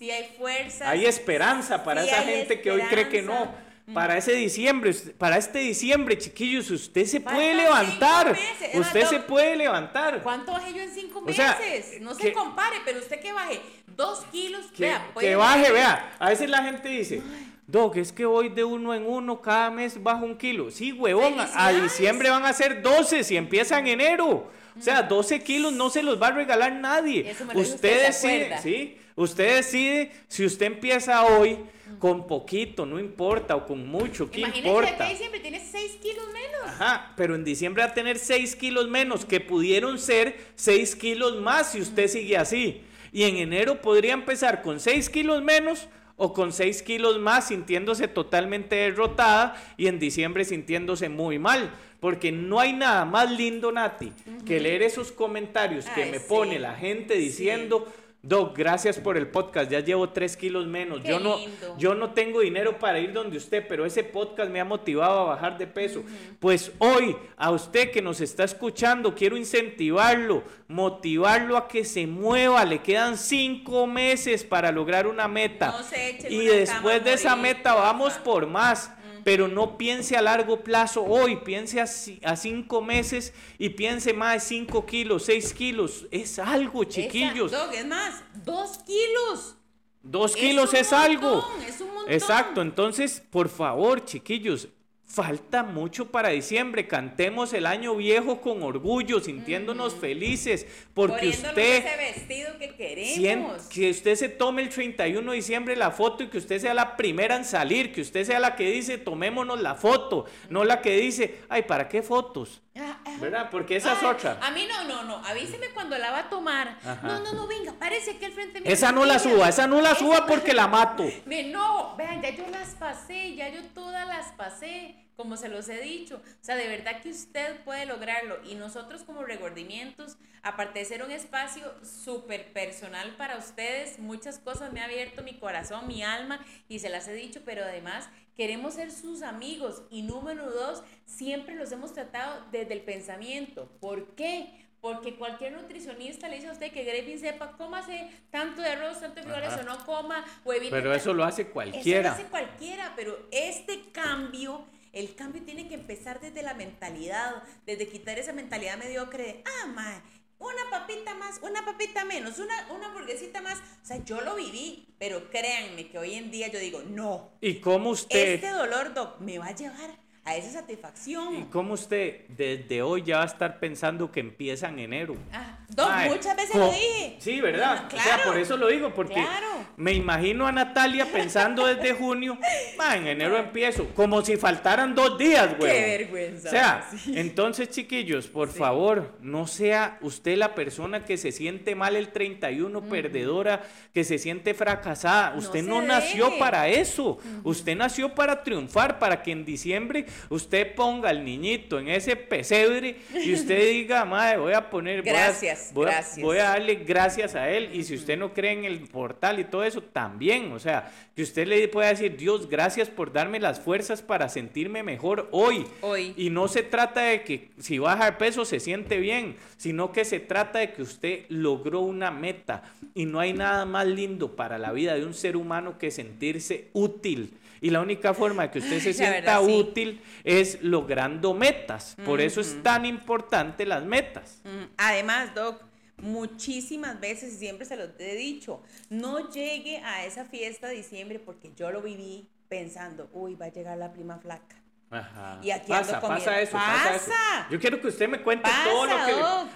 [0.02, 0.82] Sí hay fuerzas.
[0.88, 3.34] Hay esperanza para esa gente que hoy cree que no.
[3.34, 3.72] esperanza.
[3.94, 8.36] Para ese diciembre, para este diciembre, chiquillos, usted se Faltan puede levantar.
[8.74, 10.24] Usted se puede levantar.
[10.24, 12.02] ¿Cuánto bajé yo en cinco O sea, meses?
[12.02, 13.62] No se compare, pero usted que baje
[13.96, 15.74] dos kilos, Que, vea, que baje, bajar.
[15.74, 16.16] vea.
[16.18, 17.22] A veces la gente dice,
[17.68, 20.72] Doc, es que voy de uno en uno, cada mes bajo un kilo.
[20.72, 24.50] Sí, huevón, a diciembre van a ser 12 si empieza en enero.
[24.80, 27.30] O sea, 12 kilos no se los va a regalar nadie.
[27.30, 31.58] Eso me lo Usted usted, ¿se decide, sí, usted decide si usted empieza hoy
[32.00, 35.08] con poquito, no importa, o con mucho, ¿qué Imagínese importa?
[35.10, 36.52] que siempre tiene seis kilos menos.
[36.66, 41.42] Ajá, pero en diciembre va a tener 6 kilos menos, que pudieron ser 6 kilos
[41.42, 42.82] más si usted sigue así.
[43.12, 48.08] Y en enero podría empezar con 6 kilos menos o con 6 kilos más sintiéndose
[48.08, 51.72] totalmente derrotada y en diciembre sintiéndose muy mal.
[52.00, 54.12] Porque no hay nada más lindo, Nati,
[54.46, 56.26] que leer esos comentarios que me sí.
[56.28, 57.92] pone la gente diciendo...
[58.24, 61.02] Doc, gracias por el podcast, ya llevo 3 kilos menos.
[61.02, 61.76] Qué Yo no, lindo.
[61.80, 65.24] yo no tengo dinero para ir donde usted, pero ese podcast me ha motivado a
[65.24, 66.04] bajar de peso.
[66.40, 72.64] Pues hoy, a usted que nos está escuchando, quiero incentivarlo, motivarlo a que se mueva.
[72.64, 75.72] Le quedan cinco meses para lograr una meta.
[75.72, 78.92] No se eche y una después cama de esa meta vamos por más.
[79.24, 84.14] Pero no piense a largo plazo hoy, piense a, ci- a cinco meses y piense
[84.14, 86.08] más de cinco kilos, seis kilos.
[86.12, 87.52] Es algo, chiquillos.
[87.54, 89.56] Esa- es más, dos kilos.
[90.04, 91.30] Dos Es kilos un es, algo.
[91.42, 92.12] montón, es un montón.
[92.12, 94.68] Exacto, entonces, por favor, chiquillos,
[95.12, 96.88] falta mucho para diciembre.
[96.88, 103.64] Cantemos el año viejo con orgullo, sintiéndonos felices, porque usted ese vestido que queremos.
[103.64, 106.96] que usted se tome el 31 de diciembre la foto y que usted sea la
[106.96, 110.98] primera en salir, que usted sea la que dice, tomémonos la foto, no la que
[110.98, 112.62] dice, ay, ¿para qué fotos?
[112.76, 112.91] Ah.
[113.20, 113.50] ¿Verdad?
[113.52, 114.38] Porque esa es Ay, otra.
[114.42, 115.26] A mí no, no, no.
[115.26, 116.78] Avíseme cuando la va a tomar.
[116.84, 117.00] Ajá.
[117.04, 119.82] No, no, no, venga, parece que al frente mío Esa no la suba, esa no
[119.82, 121.06] la suba porque la mato.
[121.26, 125.70] Me no, vean, ya yo las pasé, ya yo todas las pasé, como se los
[125.70, 126.18] he dicho.
[126.18, 128.40] O sea, de verdad que usted puede lograrlo.
[128.44, 134.74] Y nosotros como regordimientos, aparte de ser un espacio súper personal para ustedes, muchas cosas
[134.74, 138.76] me ha abierto mi corazón, mi alma, y se las he dicho, pero además queremos
[138.76, 139.84] ser sus amigos.
[139.90, 143.70] Y número dos, siempre los hemos tratado desde el pensamiento.
[143.80, 144.68] ¿Por qué?
[144.82, 149.22] Porque cualquier nutricionista le dice a usted que Grevin sepa, cómase tanto de arroz, tanto
[149.22, 152.10] de frijoles o no coma, o evite Pero eso lo hace eso cualquiera.
[152.10, 157.88] lo hace cualquiera, pero este cambio, el cambio tiene que empezar desde la mentalidad, desde
[157.90, 160.02] quitar esa mentalidad mediocre de, ah, mae,
[160.42, 163.60] una papita más, una papita menos, una, una hamburguesita más.
[163.60, 167.60] O sea, yo lo viví, pero créanme que hoy en día yo digo, no, ¿Y
[167.60, 168.34] cómo usted...
[168.36, 171.36] este dolor, doc, me va a llevar a esa satisfacción.
[171.36, 175.16] ¿Y cómo usted desde hoy ya va a estar pensando que empieza en enero?
[175.34, 177.16] Ah, doc, Ay, muchas veces lo dije.
[177.20, 177.76] Sí, ¿verdad?
[177.76, 178.24] No, no, O sea, claro.
[178.26, 179.48] por eso lo digo, porque Claro.
[179.78, 182.38] me imagino a Natalia pensando desde junio,
[182.78, 185.72] "Ma, en enero empiezo, como si faltaran dos días, güey.
[185.72, 187.14] Qué vergüenza, O sea, sí.
[187.18, 188.60] entonces, chiquillos, por Sí.
[188.60, 194.20] favor, no sea usted la persona que se siente mal el 31, perdedora, que se
[194.20, 195.34] siente fracasada.
[195.36, 196.38] Usted no, nació deje.
[196.40, 197.18] para eso.
[197.44, 202.96] Usted nació para triunfar, para que en diciembre usted ponga al niñito en ese pesebre
[203.24, 205.02] y usted diga, madre, voy a poner.
[205.04, 206.22] Gracias, voy a- gracias.
[206.26, 207.70] voy a darle gracias a él.
[207.74, 210.52] Y si usted no cree en el portal y todo eso, también.
[210.52, 214.84] O sea, que usted le pueda decir, Dios, gracias por darme las fuerzas para sentirme
[214.84, 215.66] mejor hoy.
[215.82, 216.14] Hoy.
[216.18, 220.06] Y no se trata de que si baja de peso se siente bien, sino que
[220.06, 222.64] se trata de que usted logró una meta.
[222.94, 226.70] Y no hay nada más lindo para la vida de un ser humano que sentirse
[226.74, 227.34] útil.
[227.62, 229.54] Y la única forma de que usted se sienta verdad, sí.
[229.54, 231.96] útil es logrando metas.
[232.04, 234.42] Por eso es tan importante las metas.
[234.44, 235.64] Mm, Además, Doc,
[235.98, 241.20] muchísimas veces y siempre se los he dicho, no llegue a esa fiesta de diciembre
[241.20, 244.61] porque yo lo viví pensando, uy, va a llegar la prima flaca.
[244.92, 245.40] Ajá.
[245.42, 246.96] Y aquí pasa, pasa eso, pasa.
[246.96, 247.12] eso.
[247.50, 249.14] Yo quiero que usted me cuente todo lo que...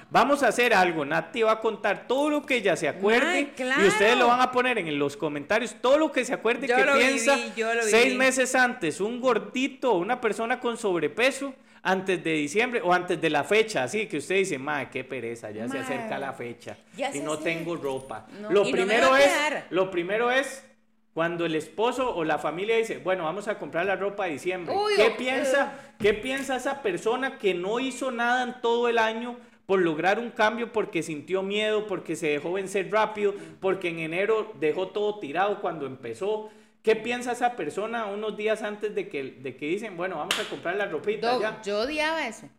[0.10, 1.04] Vamos a hacer algo.
[1.04, 3.54] Nati va a contar todo lo que ella se acuerde.
[3.58, 5.76] Y ustedes lo van a poner en los comentarios.
[5.82, 7.38] Todo lo que se acuerde que piensa
[7.82, 9.02] seis meses antes.
[9.02, 11.54] Un gordito, una persona con sobrepeso
[11.86, 15.52] antes de diciembre o antes de la fecha, así que usted dice, madre, qué pereza,
[15.52, 16.76] ya se acerca la fecha
[17.14, 18.26] y no tengo ropa.
[18.50, 19.32] lo primero es,
[19.70, 20.64] lo primero es
[21.16, 24.76] cuando el esposo o la familia dice, bueno, vamos a comprar la ropa de diciembre.
[24.98, 29.80] ¿Qué piensa, ¿Qué piensa esa persona que no hizo nada en todo el año por
[29.80, 34.90] lograr un cambio porque sintió miedo, porque se dejó vencer rápido, porque en enero dejó
[34.90, 36.50] todo tirado cuando empezó?
[36.84, 40.44] ¿Qué piensa esa persona unos días antes de que, de que dicen, bueno, vamos a
[40.50, 41.62] comprar la ropita ya?
[41.62, 42.50] Yo odiaba eso.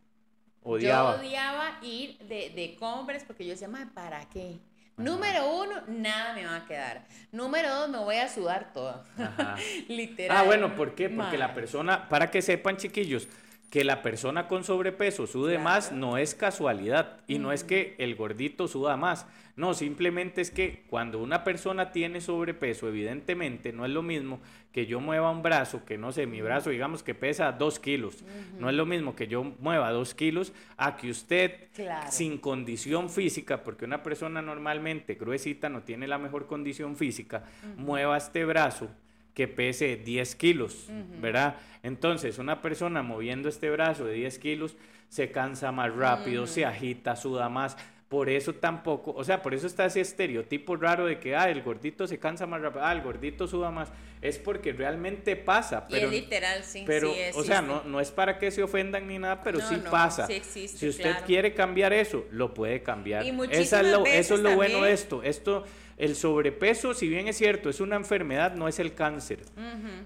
[0.62, 1.16] Odiaba.
[1.16, 4.56] Yo odiaba ir de, de compras porque yo decía, ¿para qué?
[4.96, 7.06] Número uno, nada me va a quedar.
[7.30, 9.04] Número dos, me voy a sudar toda.
[9.88, 10.36] Literal.
[10.36, 11.10] Ah, bueno, ¿por qué?
[11.10, 13.28] Porque la persona, para que sepan, chiquillos,
[13.70, 18.14] que la persona con sobrepeso sude más no es casualidad y no es que el
[18.14, 19.26] gordito suda más.
[19.56, 24.40] No, simplemente es que cuando una persona tiene sobrepeso, evidentemente no es lo mismo
[24.76, 28.22] que yo mueva un brazo, que no sé, mi brazo digamos que pesa dos kilos.
[28.58, 31.70] No es lo mismo que yo mueva dos kilos a que usted
[32.10, 37.44] sin condición física, porque una persona normalmente gruesita no tiene la mejor condición física,
[37.78, 38.90] mueva este brazo
[39.32, 40.90] que pese 10 kilos,
[41.22, 41.56] ¿verdad?
[41.82, 44.76] Entonces, una persona moviendo este brazo de 10 kilos
[45.08, 47.78] se cansa más rápido, se agita, suda más.
[48.08, 51.62] Por eso tampoco, o sea, por eso está ese estereotipo raro de que, ah, el
[51.62, 53.90] gordito se cansa más rápido, ah, el gordito suda más.
[54.22, 55.88] Es porque realmente pasa.
[55.88, 56.84] Pero, y es literal, sí.
[56.86, 60.26] Pero, o sea, no, no es para que se ofendan ni nada, pero sí pasa.
[60.26, 63.24] si usted quiere cambiar eso, lo puede cambiar.
[63.24, 65.22] Y eso es lo bueno de esto.
[65.22, 65.64] Esto
[65.96, 69.40] el sobrepeso, si bien es cierto, es una enfermedad, no es el cáncer.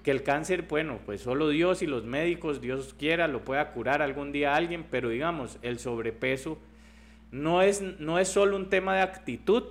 [0.03, 4.01] Que el cáncer, bueno, pues solo Dios y los médicos, Dios quiera, lo pueda curar
[4.01, 6.57] algún día a alguien, pero digamos, el sobrepeso
[7.31, 9.63] no es, no es solo un tema de actitud,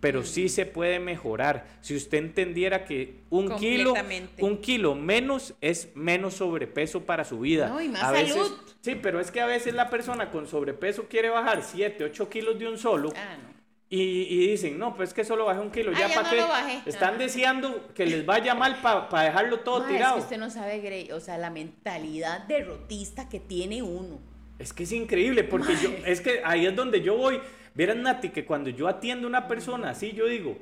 [0.00, 1.66] pero sí se puede mejorar.
[1.80, 3.94] Si usted entendiera que un kilo,
[4.40, 7.68] un kilo menos es menos sobrepeso para su vida.
[7.68, 8.52] No, y más salud.
[8.82, 12.58] Sí, pero es que a veces la persona con sobrepeso quiere bajar 7, 8 kilos
[12.58, 13.12] de un solo.
[13.16, 13.56] Ah, no
[13.88, 16.42] y, dicen, no, pues es que solo bajé un kilo, ya, para qué.
[16.86, 20.18] Están deseando que les vaya mal para dejarlo todo tirado.
[20.18, 24.18] Es que usted no sabe, Grey, o sea, la mentalidad derrotista que tiene uno.
[24.58, 27.40] Es que es increíble, porque yo, es que ahí es donde yo voy.
[27.74, 30.58] Vieran, Nati, que cuando yo atiendo a una persona así, yo digo,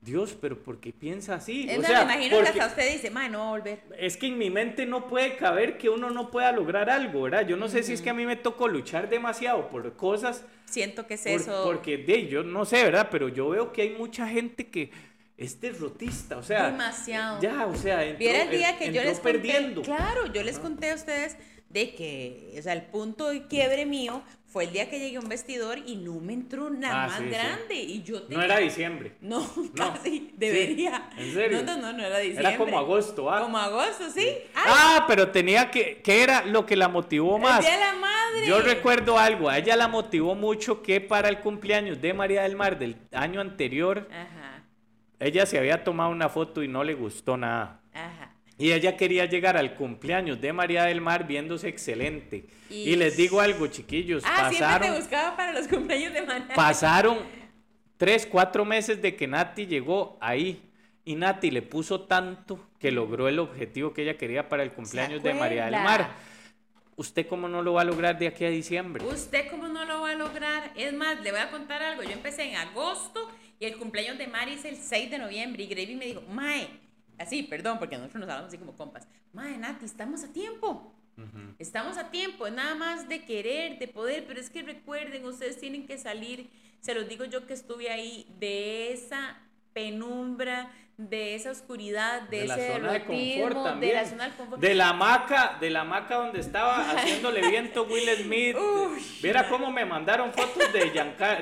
[0.00, 1.68] Dios, pero ¿por qué piensa así?
[1.68, 3.80] o sea, me imagino que hasta usted dice, no va a volver.
[3.98, 7.46] Es que en mi mente no puede caber que uno no pueda lograr algo, ¿verdad?
[7.46, 10.44] Yo no sé si es que a mí me tocó luchar demasiado por cosas.
[10.66, 11.64] Siento que es eso.
[11.64, 13.08] Porque, de, yo no sé, ¿verdad?
[13.10, 14.90] Pero yo veo que hay mucha gente que
[15.36, 16.70] es derrotista, o sea.
[16.70, 17.40] Demasiado.
[17.40, 19.82] Ya, o sea, entró, el día que yo les perdiendo.
[19.82, 21.36] Claro, yo les conté a ustedes
[21.68, 25.20] de que, o sea, el punto de quiebre mío fue el día que llegué a
[25.20, 27.74] un vestidor y no me entró nada ah, más grande.
[27.74, 29.16] Y yo No era diciembre.
[29.20, 31.10] No, casi, debería.
[31.18, 31.62] ¿En serio?
[31.62, 32.48] No, no, no, era diciembre.
[32.48, 33.40] Era como agosto, ¿ah?
[33.40, 34.26] Como agosto, sí.
[34.54, 37.64] Ah, pero tenía que, ¿qué era lo que la motivó más?
[37.64, 38.46] El la madre.
[38.46, 42.56] Yo recuerdo algo, a ella la motivó mucho que para el cumpleaños de María del
[42.56, 44.64] Mar del año anterior, Ajá.
[45.20, 47.82] ella se había tomado una foto y no le gustó nada.
[47.92, 48.37] Ajá.
[48.58, 52.46] Y ella quería llegar al cumpleaños de María del Mar viéndose excelente.
[52.68, 54.24] Y, les digo algo, chiquillos.
[54.26, 56.54] Ah, pasaron, te buscaba para los cumpleaños de María.
[56.56, 57.18] Pasaron
[57.96, 60.62] tres, cuatro meses de que Nati llegó ahí.
[61.04, 65.22] Y Nati le puso tanto que logró el objetivo que ella quería para el cumpleaños
[65.22, 66.10] de María del Mar.
[66.96, 69.06] ¿Usted cómo no lo va a lograr de aquí a diciembre?
[69.06, 70.72] ¿Usted cómo no lo va a lograr?
[70.74, 72.02] Es más, le voy a contar algo.
[72.02, 75.62] Yo empecé en agosto y el cumpleaños de Mari es el 6 de noviembre.
[75.62, 76.68] Y Gravy me dijo, Mae,
[77.18, 79.06] así, perdón, porque nosotros nos hablamos así como compas.
[79.32, 80.94] Madre Nati, estamos a tiempo.
[81.58, 85.58] Estamos a tiempo, es nada más de querer, de poder, pero es que recuerden, ustedes
[85.58, 86.48] tienen que salir,
[86.80, 89.36] se los digo yo que estuve ahí, de esa
[89.72, 93.94] penumbra, de esa oscuridad, de, ese de zona de confort también.
[93.94, 94.60] De la zona de confort.
[94.60, 98.56] De la hamaca, de la hamaca donde estaba haciéndole viento Will Smith.
[99.22, 100.90] Viera cómo me mandaron fotos de,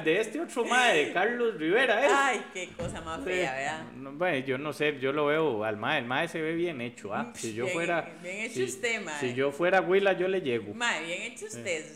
[0.05, 2.05] de este otro mae, de Carlos Rivera.
[2.05, 2.09] ¿eh?
[2.15, 4.13] Ay, qué cosa más fea, ¿verdad?
[4.13, 7.15] bueno, yo no sé, yo lo veo al mae, el mae se ve bien hecho.
[7.15, 7.33] ¿ah?
[7.35, 8.11] Si yo fuera.
[8.23, 9.21] Bien hecho usted, mae.
[9.21, 10.75] Si yo fuera Willa, yo le llego.
[10.75, 11.87] Mae, bien hecho usted.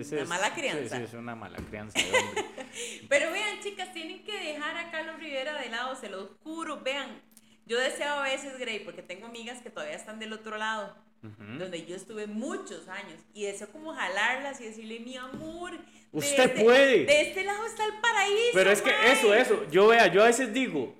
[0.00, 0.96] Es, una mala crianza.
[0.96, 2.44] Sí, es una mala crianza, hombre.
[3.10, 7.01] Pero vean, chicas, tienen que dejar a Carlos Rivera de lado, se lo juro, vean
[7.66, 11.86] yo deseo a veces, Grey, porque tengo amigas que todavía están del otro lado, donde
[11.86, 15.72] yo estuve muchos años, y deseo como jalarlas y decirle, mi amor,
[16.10, 17.04] usted este, puede.
[17.04, 18.50] De este lado está el paraíso.
[18.54, 20.96] Pero es que eso, eso, yo vea, yo a veces digo,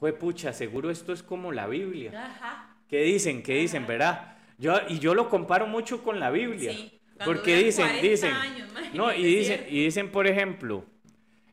[0.00, 2.10] fue pucha, seguro esto es como la Biblia.
[2.24, 2.76] Ajá.
[2.88, 3.42] ¿Qué dicen?
[3.42, 4.36] ¿Qué dicen, verdad?
[4.58, 6.74] Yo, y yo lo comparo mucho con la Biblia.
[7.24, 8.32] porque dicen, dicen,
[8.94, 10.84] no, y dicen, y dicen, por ejemplo,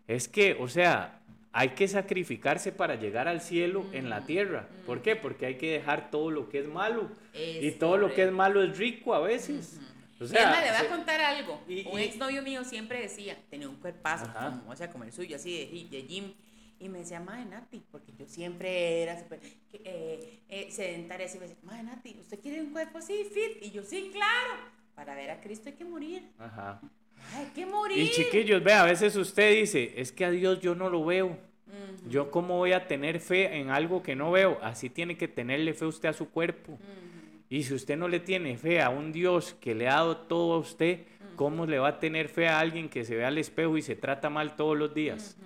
[0.07, 1.21] es que, o sea,
[1.53, 4.67] hay que sacrificarse para llegar al cielo en la tierra.
[4.87, 5.15] ¿Por qué?
[5.15, 7.11] Porque hay que dejar todo lo que es malo.
[7.33, 9.79] y todo lo que es malo es rico a veces.
[10.19, 11.61] O sea, le voy a contar algo.
[11.91, 15.87] un exnovio mío siempre decía, tenía un cuerpazo, como, o sea, como el suyo, así
[15.91, 16.33] de, de gym.
[16.79, 19.39] Y me decía, Madre Nati, porque yo siempre era super,
[19.71, 21.27] eh, eh, sedentaria.
[21.27, 23.63] Así me decía, Madre Nati, ¿usted quiere un cuerpo así, fit?
[23.63, 24.59] Y yo, sí, claro.
[24.95, 26.31] Para ver a Cristo hay que morir.
[26.39, 26.81] Ajá.
[27.35, 27.97] Hay que morir.
[27.97, 31.37] Y chiquillos, ve, a veces usted dice, es que a Dios yo no lo veo.
[32.07, 34.59] Yo cómo voy a tener fe en algo que no veo.
[34.61, 36.77] Así tiene que tenerle fe usted a su cuerpo.
[37.49, 40.53] Y si usted no le tiene fe a un Dios que le ha dado todo
[40.53, 41.01] a usted,
[41.35, 43.95] ¿cómo le va a tener fe a alguien que se ve al espejo y se
[43.95, 45.37] trata mal todos los días?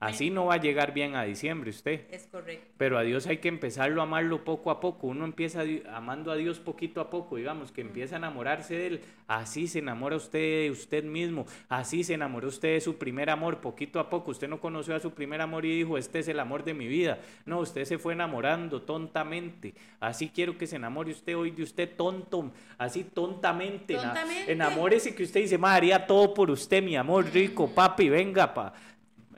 [0.00, 2.06] Así no va a llegar bien a diciembre usted.
[2.10, 2.66] Es correcto.
[2.78, 5.08] Pero a Dios hay que empezarlo a amarlo poco a poco.
[5.08, 9.00] Uno empieza amando a Dios poquito a poco, digamos, que empieza a enamorarse de Él.
[9.26, 11.44] Así se enamora usted de usted mismo.
[11.68, 14.30] Así se enamoró usted de su primer amor, poquito a poco.
[14.30, 16.88] Usted no conoció a su primer amor y dijo, este es el amor de mi
[16.88, 17.18] vida.
[17.44, 19.74] No, usted se fue enamorando tontamente.
[20.00, 23.96] Así quiero que se enamore usted hoy de usted tonto, así tontamente.
[23.96, 24.50] tontamente.
[24.50, 28.72] Enamórese que usted dice, María, todo por usted, mi amor rico, papi, venga, pa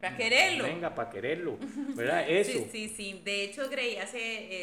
[0.03, 0.64] para quererlo.
[0.64, 1.59] Venga, para quererlo.
[1.94, 2.28] ¿Verdad?
[2.28, 2.50] Eso.
[2.50, 3.22] Sí, sí, sí.
[3.24, 4.18] De hecho, Grey, hace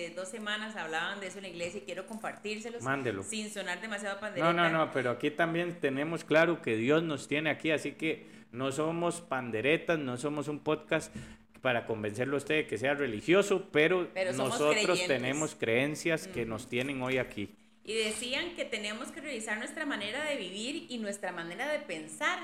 [0.05, 2.83] eh, dos semanas hablaban de eso en la iglesia y quiero compartírselos.
[2.83, 3.23] Mándelo.
[3.23, 4.51] Sin sonar demasiado pandereta.
[4.51, 8.27] No, no, no, pero aquí también tenemos claro que Dios nos tiene aquí, así que
[8.51, 11.15] no somos panderetas, no somos un podcast
[11.61, 17.01] para convencerlo a usted de que sea religioso, pero, nosotros tenemos creencias que nos tienen
[17.01, 17.55] hoy aquí.
[17.89, 22.37] Y decían que tenemos que revisar nuestra manera de vivir y nuestra manera de pensar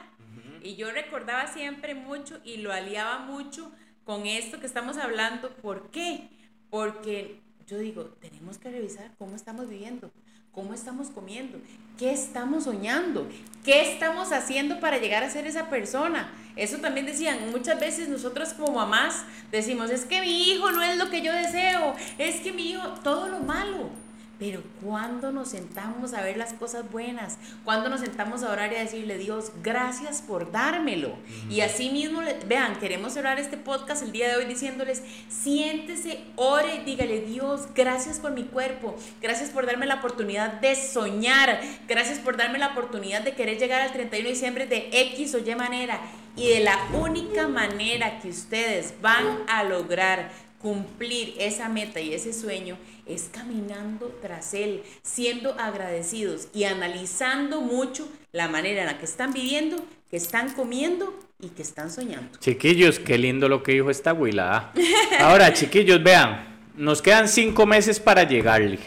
[0.64, 3.72] y yo recordaba siempre mucho y lo aliaba mucho
[4.04, 5.52] con esto que estamos hablando.
[5.58, 6.30] ¿Por qué?
[6.72, 10.12] Porque yo digo, tenemos que revisar cómo estamos viviendo,
[10.52, 11.60] cómo estamos comiendo,
[12.00, 13.30] qué estamos soñando,
[13.64, 16.34] qué estamos haciendo para llegar a ser esa persona.
[16.56, 20.98] Eso también decían, muchas veces nosotros como mamás decimos, es que mi hijo no es
[20.98, 24.05] lo que yo deseo, es que mi hijo, todo lo malo.
[24.38, 28.76] Pero cuando nos sentamos a ver las cosas buenas, cuando nos sentamos a orar y
[28.76, 31.16] a decirle, Dios, gracias por dármelo.
[31.50, 36.84] Y así mismo, vean, queremos cerrar este podcast el día de hoy diciéndoles, siéntese, ore,
[36.86, 42.36] dígale, Dios, gracias por mi cuerpo, gracias por darme la oportunidad de soñar, gracias por
[42.36, 46.02] darme la oportunidad de querer llegar al 31 de diciembre de X o Y manera.
[46.38, 50.30] Y de la única manera que ustedes van a lograr
[50.66, 58.08] cumplir esa meta y ese sueño es caminando tras él, siendo agradecidos y analizando mucho
[58.32, 59.76] la manera en la que están viviendo,
[60.10, 62.40] que están comiendo y que están soñando.
[62.40, 64.72] Chiquillos, qué lindo lo que dijo esta abuela.
[64.74, 64.74] ¿ah?
[65.20, 68.80] Ahora, chiquillos, vean, nos quedan cinco meses para llegarle.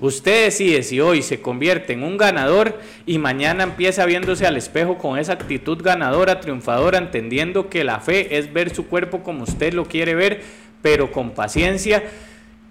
[0.00, 4.98] Usted decide si hoy se convierte en un ganador y mañana empieza viéndose al espejo
[4.98, 9.72] con esa actitud ganadora, triunfadora, entendiendo que la fe es ver su cuerpo como usted
[9.72, 12.04] lo quiere ver pero con paciencia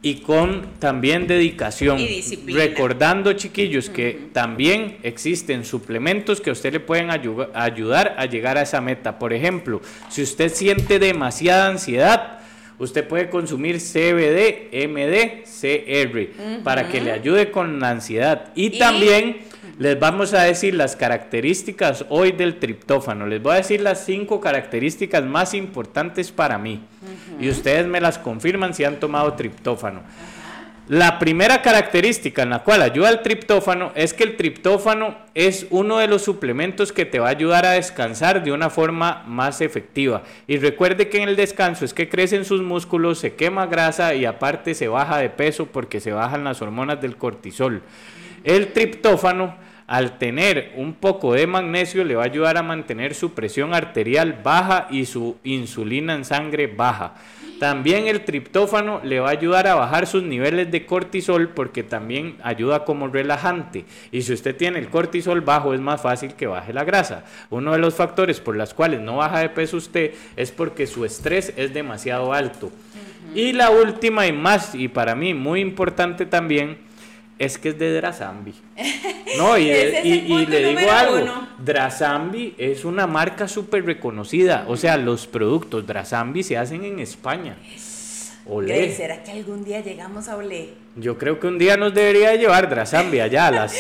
[0.02, 2.00] y con también dedicación.
[2.48, 8.62] Recordando, chiquillos, que también existen suplementos que a usted le pueden ayudar a llegar a
[8.62, 9.20] esa meta.
[9.20, 12.40] Por ejemplo, si usted siente demasiada ansiedad,
[12.80, 18.54] usted puede consumir CBD, MD, CR para que le ayude con la ansiedad.
[18.56, 19.40] Y, también
[19.78, 23.28] les vamos a decir las características hoy del triptófano.
[23.28, 26.82] Les voy a decir las cinco características más importantes para mí.
[27.40, 30.02] Y ustedes me las confirman si han tomado triptófano.
[30.88, 35.98] La primera característica en la cual ayuda el triptófano es que el triptófano es uno
[35.98, 40.22] de los suplementos que te va a ayudar a descansar de una forma más efectiva.
[40.46, 44.26] Y recuerde que en el descanso es que crecen sus músculos, se quema grasa y
[44.26, 47.82] aparte se baja de peso porque se bajan las hormonas del cortisol.
[48.44, 49.56] El triptófano
[49.88, 54.40] al tener un poco de magnesio le va a ayudar a mantener su presión arterial
[54.44, 57.14] baja y su insulina en sangre baja.
[57.60, 62.36] También el triptófano le va a ayudar a bajar sus niveles de cortisol porque también
[62.44, 63.86] ayuda como relajante.
[64.12, 67.24] Y si usted tiene el cortisol bajo es más fácil que baje la grasa.
[67.50, 71.06] Uno de los factores por los cuales no baja de peso usted es porque su
[71.06, 72.72] estrés es demasiado alto.
[73.34, 76.78] Y la última y más, y para mí muy importante también,
[77.38, 78.54] es que es de Drasambi.
[79.38, 85.86] No, y, le digo algo, Drasambi es una marca súper reconocida, o sea, los productos
[85.86, 87.58] Drasambi se hacen en España.
[88.48, 88.96] Olé.
[88.96, 90.70] ¿Será que algún día llegamos a Olé?
[90.96, 93.76] Yo creo que un día nos debería llevar Drazambia allá a, las,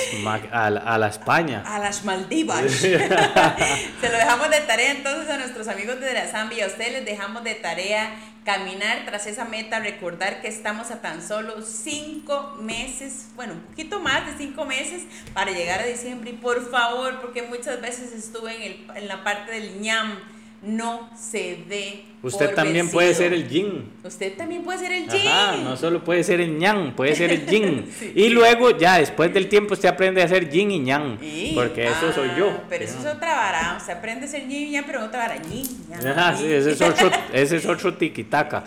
[0.51, 1.63] a, a la España.
[1.65, 2.63] A las Maldivas.
[2.71, 6.65] Se lo dejamos de tarea entonces a nuestros amigos de Drazambia.
[6.65, 8.15] A ustedes les dejamos de tarea
[8.45, 13.99] caminar tras esa meta, recordar que estamos a tan solo cinco meses, bueno, un poquito
[13.99, 16.29] más de cinco meses para llegar a diciembre.
[16.29, 20.19] Y por favor, porque muchas veces estuve en, el, en la parte del ñam
[20.65, 22.03] no se dé.
[22.25, 23.91] Usted también puede ser el yin.
[24.03, 25.63] Usted también puede ser el yin.
[25.63, 27.85] no solo puede ser el ñan, puede ser el yin.
[28.15, 31.19] Y luego ya después del tiempo usted aprende a ser yin y ñan.
[31.53, 32.49] Porque eso soy yo.
[32.49, 33.75] Ah, pero eso es otra vara.
[33.77, 35.41] Usted aprende a ser yin y ñan, pero otra vara.
[35.43, 38.63] Yin, Ajá, sí, ese es otro, ese es otro tiquitaca.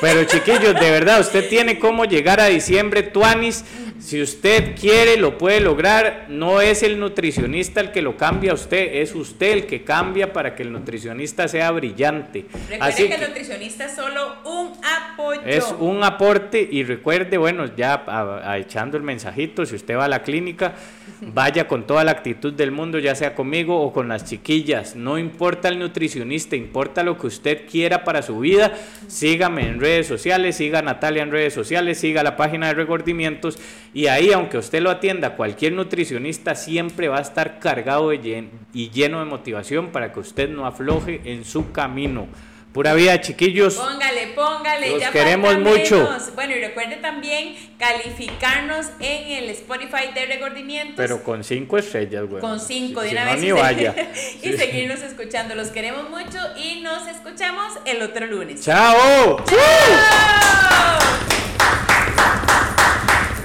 [0.00, 3.62] Pero chiquillos, de verdad, usted tiene cómo llegar a diciembre, Tuanis.
[4.00, 6.26] Si usted quiere, lo puede lograr.
[6.28, 10.32] No es el nutricionista el que lo cambia a usted, es usted el que cambia
[10.32, 12.46] para que el nutricionista sea brillante.
[12.68, 15.40] Recuerde que, el nutricionista es solo un apoyo.
[15.44, 18.04] Es un aporte y recuerde, bueno, ya
[18.56, 20.74] echando el mensajito, si usted va a la clínica,
[21.20, 24.96] vaya con toda la actitud del mundo, ya sea conmigo o con las chiquillas.
[24.96, 28.72] No importa el nutricionista, importa lo que usted quiera para su vida.
[29.08, 33.58] Sígame en redes sociales, siga a Natalia en redes sociales, siga la página de regordimientos
[33.94, 38.22] y ahí, aunque usted lo atienda, cualquier nutricionista siempre va a estar cargado de
[38.72, 42.28] y lleno de motivación para que usted no afloje en su camino.
[42.72, 43.74] Pura vida, chiquillos.
[43.74, 44.90] Póngale, póngale.
[44.98, 46.08] Los queremos mucho.
[46.34, 50.94] Bueno, y recuerde también calificarnos en el Spotify de Regordimientos.
[50.96, 52.40] Pero con cinco estrellas, güey.
[52.40, 53.42] Con cinco, de una vez.
[53.42, 53.94] y, vaya.
[54.42, 55.54] y seguirnos escuchando.
[55.54, 58.62] Los queremos mucho y nos escuchamos el otro lunes.
[58.62, 59.44] ¡Chao!
[59.44, 61.41] ¡Chao!